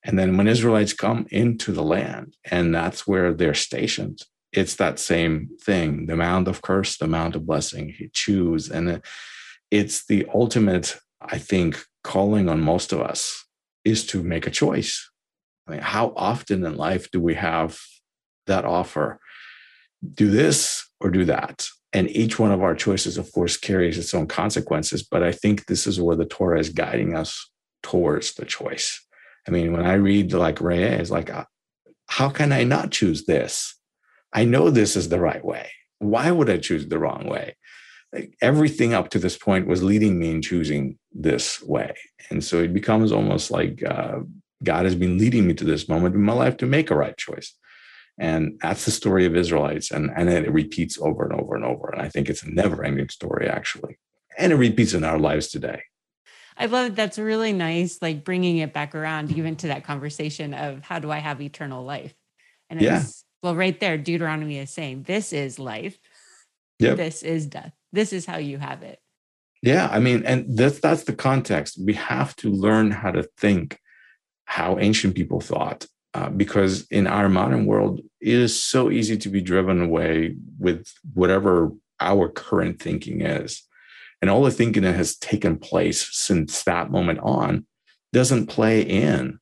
And 0.04 0.18
then 0.18 0.38
when 0.38 0.48
Israelites 0.48 0.94
come 0.94 1.28
into 1.32 1.72
the 1.72 1.84
land, 1.84 2.36
and 2.46 2.74
that's 2.74 3.08
where 3.08 3.34
they're 3.34 3.54
stationed, 3.54 4.22
it's 4.58 4.76
that 4.78 4.98
same 4.98 5.50
thing 5.62 6.08
the 6.08 6.14
amount 6.14 6.48
of 6.48 6.64
curse, 6.64 6.98
the 6.98 7.06
amount 7.06 7.36
of 7.36 7.46
blessing. 7.46 7.90
He 7.90 8.10
choose. 8.12 8.70
And 8.70 9.02
it's 9.70 10.06
the 10.08 10.26
ultimate, 10.34 10.98
I 11.22 11.38
think, 11.38 11.78
calling 12.04 12.50
on 12.50 12.60
most 12.62 12.92
of 12.92 13.00
us 13.00 13.46
is 13.86 14.06
to 14.08 14.24
make 14.24 14.48
a 14.48 14.52
choice. 14.52 15.10
I 15.68 15.72
mean, 15.72 15.82
how 15.82 16.12
often 16.16 16.66
in 16.66 16.76
life 16.76 17.12
do 17.12 17.22
we 17.22 17.36
have 17.36 17.80
that 18.48 18.66
offer? 18.66 19.20
Do 20.14 20.32
this 20.32 20.90
or 21.00 21.12
do 21.12 21.24
that? 21.26 21.68
And 21.94 22.10
each 22.10 22.40
one 22.40 22.52
of 22.52 22.64
our 22.64 22.76
choices, 22.76 23.18
of 23.18 23.32
course, 23.32 23.58
carries 23.58 23.98
its 23.98 24.14
own 24.14 24.28
consequences. 24.28 25.04
But 25.04 25.22
I 25.22 25.32
think 25.32 25.66
this 25.66 25.86
is 25.86 26.02
where 26.02 26.16
the 26.16 26.26
Torah 26.26 26.60
is 26.60 26.70
guiding 26.70 27.16
us 27.16 27.50
towards 27.84 28.34
the 28.34 28.46
choice. 28.46 29.06
I 29.48 29.52
mean, 29.52 29.72
when 29.72 29.86
I 29.86 29.94
read 29.94 30.34
like 30.34 30.60
it's 30.62 31.12
like, 31.12 31.30
uh, 31.30 31.46
how 32.08 32.30
can 32.30 32.52
I 32.52 32.64
not 32.64 32.92
choose 32.92 33.26
this? 33.26 33.77
I 34.38 34.46
know 34.46 34.70
this 34.70 34.96
is 34.96 35.10
the 35.10 35.20
right 35.20 35.44
way. 35.44 35.72
Why 35.98 36.30
would 36.30 36.48
I 36.48 36.58
choose 36.58 36.88
the 36.88 37.00
wrong 37.00 37.28
way? 37.28 37.56
Like 38.14 38.38
everything 38.40 38.94
up 38.94 39.10
to 39.10 39.20
this 39.20 39.36
point 39.36 39.66
was 39.66 39.82
leading 39.82 40.20
me 40.20 40.30
in 40.30 40.44
choosing 40.44 41.00
this 41.12 41.60
way. 41.64 41.96
And 42.30 42.44
so 42.44 42.60
it 42.60 42.72
becomes 42.72 43.12
almost 43.12 43.50
like 43.50 43.82
uh, 43.84 44.20
God 44.64 44.86
has 44.86 44.94
been 44.94 45.18
leading 45.18 45.48
me 45.48 45.56
to 45.56 45.64
this 45.64 45.90
moment 45.90 46.14
in 46.14 46.22
my 46.22 46.34
life 46.34 46.56
to 46.58 46.68
make 46.68 46.92
a 46.92 46.96
right 46.96 47.18
choice. 47.18 47.56
And 48.20 48.60
that's 48.62 48.86
the 48.86 48.92
story 48.92 49.26
of 49.26 49.36
Israelites. 49.36 49.90
And, 49.90 50.12
and 50.16 50.30
it 50.30 50.54
repeats 50.54 51.00
over 51.02 51.24
and 51.24 51.34
over 51.34 51.56
and 51.56 51.66
over. 51.66 51.90
And 51.90 52.00
I 52.00 52.08
think 52.08 52.30
it's 52.30 52.44
a 52.44 52.52
never 52.52 52.84
ending 52.84 53.10
story, 53.10 53.50
actually. 53.50 53.98
And 54.38 54.54
it 54.54 54.58
repeats 54.58 54.94
in 54.94 55.04
our 55.04 55.18
lives 55.18 55.48
today. 55.48 55.82
I 56.56 56.68
love 56.68 56.96
that's 56.96 57.18
really 57.18 57.54
nice, 57.54 57.98
like 58.04 58.24
bringing 58.24 58.58
it 58.58 58.72
back 58.72 58.94
around 58.94 59.32
even 59.32 59.56
to 59.58 59.70
that 59.70 59.84
conversation 59.84 60.54
of 60.54 60.84
how 60.84 61.00
do 61.00 61.10
I 61.10 61.18
have 61.18 61.42
eternal 61.42 61.84
life? 61.84 62.14
And 62.70 62.80
yeah. 62.80 63.02
Well, 63.44 63.56
right 63.56 63.80
there, 63.80 63.98
Deuteronomy 63.98 64.58
is 64.58 64.72
saying 64.72 65.04
this 65.04 65.32
is 65.34 65.60
life. 65.60 65.98
Yep. 66.80 66.98
This 66.98 67.24
is 67.24 67.48
death. 67.48 67.74
This 67.92 68.14
is 68.14 68.26
how 68.26 68.38
you 68.38 68.58
have 68.58 68.84
it. 68.84 69.00
Yeah, 69.62 69.90
I 69.92 70.00
mean, 70.00 70.24
and 70.26 70.56
that's 70.56 70.80
that's 70.80 71.04
the 71.06 71.16
context. 71.16 71.80
We 71.84 71.94
have 71.94 72.36
to 72.38 72.50
learn 72.50 72.92
how 72.92 73.12
to 73.12 73.24
think 73.38 73.80
how 74.46 74.78
ancient 74.80 75.16
people 75.16 75.42
thought, 75.42 75.86
uh, 76.14 76.30
because 76.30 76.88
in 76.88 77.08
our 77.08 77.28
modern 77.28 77.66
world, 77.66 78.00
it 78.22 78.34
is 78.34 78.62
so 78.62 78.92
easy 78.92 79.18
to 79.18 79.30
be 79.30 79.42
driven 79.42 79.82
away 79.82 80.36
with 80.60 80.88
whatever 81.14 81.72
our 82.00 82.30
current 82.30 82.80
thinking 82.80 83.22
is, 83.22 83.64
and 84.22 84.30
all 84.30 84.44
the 84.44 84.52
thinking 84.52 84.84
that 84.84 84.96
has 84.96 85.18
taken 85.18 85.58
place 85.58 86.08
since 86.16 86.64
that 86.64 86.92
moment 86.92 87.20
on 87.24 87.66
doesn't 88.14 88.48
play 88.48 88.82
in 88.82 89.40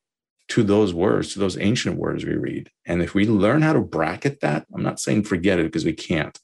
to 0.50 0.64
those 0.64 0.94
words, 0.94 1.34
to 1.34 1.40
those 1.40 1.58
ancient 1.58 1.98
words 1.98 2.24
we 2.24 2.36
read. 2.36 2.70
And 2.86 3.02
if 3.02 3.16
we 3.16 3.26
learn 3.26 3.62
how 3.62 3.74
to 3.74 3.82
bracket 3.82 4.42
that, 4.42 4.66
I'm 4.74 4.84
not 4.84 5.00
saying 5.00 5.24
forget 5.24 5.60
it 5.60 5.64
because 5.64 5.86
we 5.86 5.94
can't. 5.94 6.38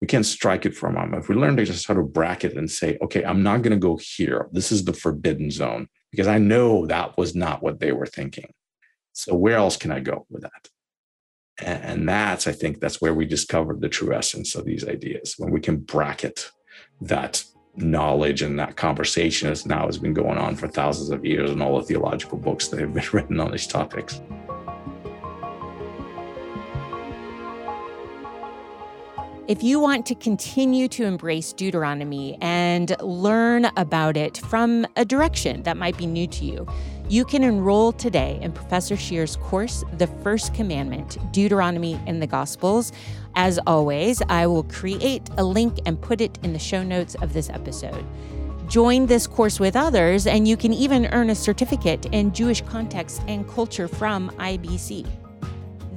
We 0.00 0.06
can't 0.06 0.26
strike 0.26 0.66
it 0.66 0.76
from 0.76 0.94
them. 0.94 1.14
If 1.14 1.28
we 1.28 1.36
learn 1.36 1.56
to 1.56 1.64
just 1.64 1.86
how 1.86 1.94
to 1.94 2.02
bracket 2.02 2.56
and 2.56 2.70
say, 2.70 2.98
okay, 3.00 3.24
I'm 3.24 3.42
not 3.42 3.62
going 3.62 3.70
to 3.72 3.76
go 3.76 3.98
here. 3.98 4.48
This 4.50 4.72
is 4.72 4.84
the 4.84 4.92
forbidden 4.92 5.50
zone 5.50 5.88
because 6.10 6.26
I 6.26 6.38
know 6.38 6.86
that 6.86 7.16
was 7.16 7.36
not 7.36 7.62
what 7.62 7.78
they 7.78 7.92
were 7.92 8.06
thinking. 8.06 8.52
So 9.12 9.34
where 9.34 9.56
else 9.56 9.76
can 9.76 9.92
I 9.92 10.00
go 10.00 10.26
with 10.28 10.42
that? 10.42 10.68
And 11.58 12.08
that's, 12.08 12.48
I 12.48 12.52
think, 12.52 12.80
that's 12.80 13.00
where 13.00 13.14
we 13.14 13.26
discovered 13.26 13.80
the 13.80 13.88
true 13.88 14.12
essence 14.12 14.54
of 14.54 14.64
these 14.64 14.86
ideas 14.86 15.34
when 15.38 15.52
we 15.52 15.60
can 15.60 15.76
bracket 15.76 16.50
that 17.00 17.44
knowledge 17.76 18.42
and 18.42 18.58
that 18.58 18.76
conversation 18.76 19.50
as 19.50 19.66
now 19.66 19.86
has 19.86 19.98
been 19.98 20.12
going 20.14 20.38
on 20.38 20.56
for 20.56 20.68
thousands 20.68 21.10
of 21.10 21.24
years 21.24 21.50
and 21.50 21.62
all 21.62 21.78
the 21.78 21.84
theological 21.84 22.38
books 22.38 22.68
that 22.68 22.80
have 22.80 22.92
been 22.92 23.04
written 23.12 23.40
on 23.40 23.50
these 23.50 23.66
topics. 23.66 24.20
If 29.48 29.62
you 29.62 29.80
want 29.80 30.06
to 30.06 30.14
continue 30.14 30.86
to 30.88 31.04
embrace 31.04 31.52
Deuteronomy 31.52 32.38
and 32.40 32.96
learn 33.02 33.66
about 33.76 34.16
it 34.16 34.38
from 34.38 34.86
a 34.96 35.04
direction 35.04 35.64
that 35.64 35.76
might 35.76 35.98
be 35.98 36.06
new 36.06 36.26
to 36.28 36.44
you, 36.44 36.66
you 37.08 37.24
can 37.24 37.42
enroll 37.42 37.92
today 37.92 38.38
in 38.40 38.52
Professor 38.52 38.96
Shir's 38.96 39.36
course, 39.36 39.84
The 39.98 40.06
First 40.06 40.54
Commandment 40.54 41.18
Deuteronomy 41.32 42.00
in 42.06 42.20
the 42.20 42.26
Gospels. 42.26 42.92
As 43.34 43.58
always, 43.66 44.22
I 44.28 44.46
will 44.46 44.64
create 44.64 45.28
a 45.36 45.44
link 45.44 45.78
and 45.86 46.00
put 46.00 46.20
it 46.20 46.38
in 46.42 46.52
the 46.52 46.58
show 46.58 46.82
notes 46.82 47.14
of 47.16 47.32
this 47.32 47.50
episode. 47.50 48.04
Join 48.68 49.06
this 49.06 49.26
course 49.26 49.60
with 49.60 49.76
others, 49.76 50.26
and 50.26 50.48
you 50.48 50.56
can 50.56 50.72
even 50.72 51.06
earn 51.06 51.30
a 51.30 51.34
certificate 51.34 52.06
in 52.06 52.32
Jewish 52.32 52.62
context 52.62 53.20
and 53.28 53.46
culture 53.48 53.88
from 53.88 54.30
IBC. 54.38 55.06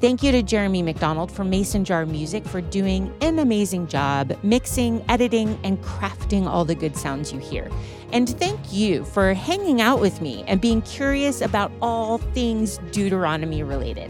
Thank 0.01 0.21
you 0.21 0.33
to 0.33 0.43
Jeremy 0.43 0.83
McDonald 0.83 1.31
from 1.31 1.49
Mason 1.49 1.85
Jar 1.85 2.05
Music 2.05 2.45
for 2.45 2.59
doing 2.59 3.13
an 3.21 3.39
amazing 3.39 3.87
job 3.87 4.37
mixing, 4.43 5.03
editing, 5.07 5.57
and 5.63 5.81
crafting 5.81 6.47
all 6.47 6.65
the 6.65 6.75
good 6.75 6.97
sounds 6.97 7.31
you 7.31 7.39
hear. 7.39 7.71
And 8.15 8.29
thank 8.39 8.71
you 8.71 9.03
for 9.03 9.33
hanging 9.33 9.81
out 9.81 9.99
with 9.99 10.21
me 10.21 10.45
and 10.47 10.61
being 10.61 10.81
curious 10.83 11.41
about 11.41 11.69
all 11.81 12.19
things 12.19 12.77
Deuteronomy 12.91 13.61
related. 13.61 14.09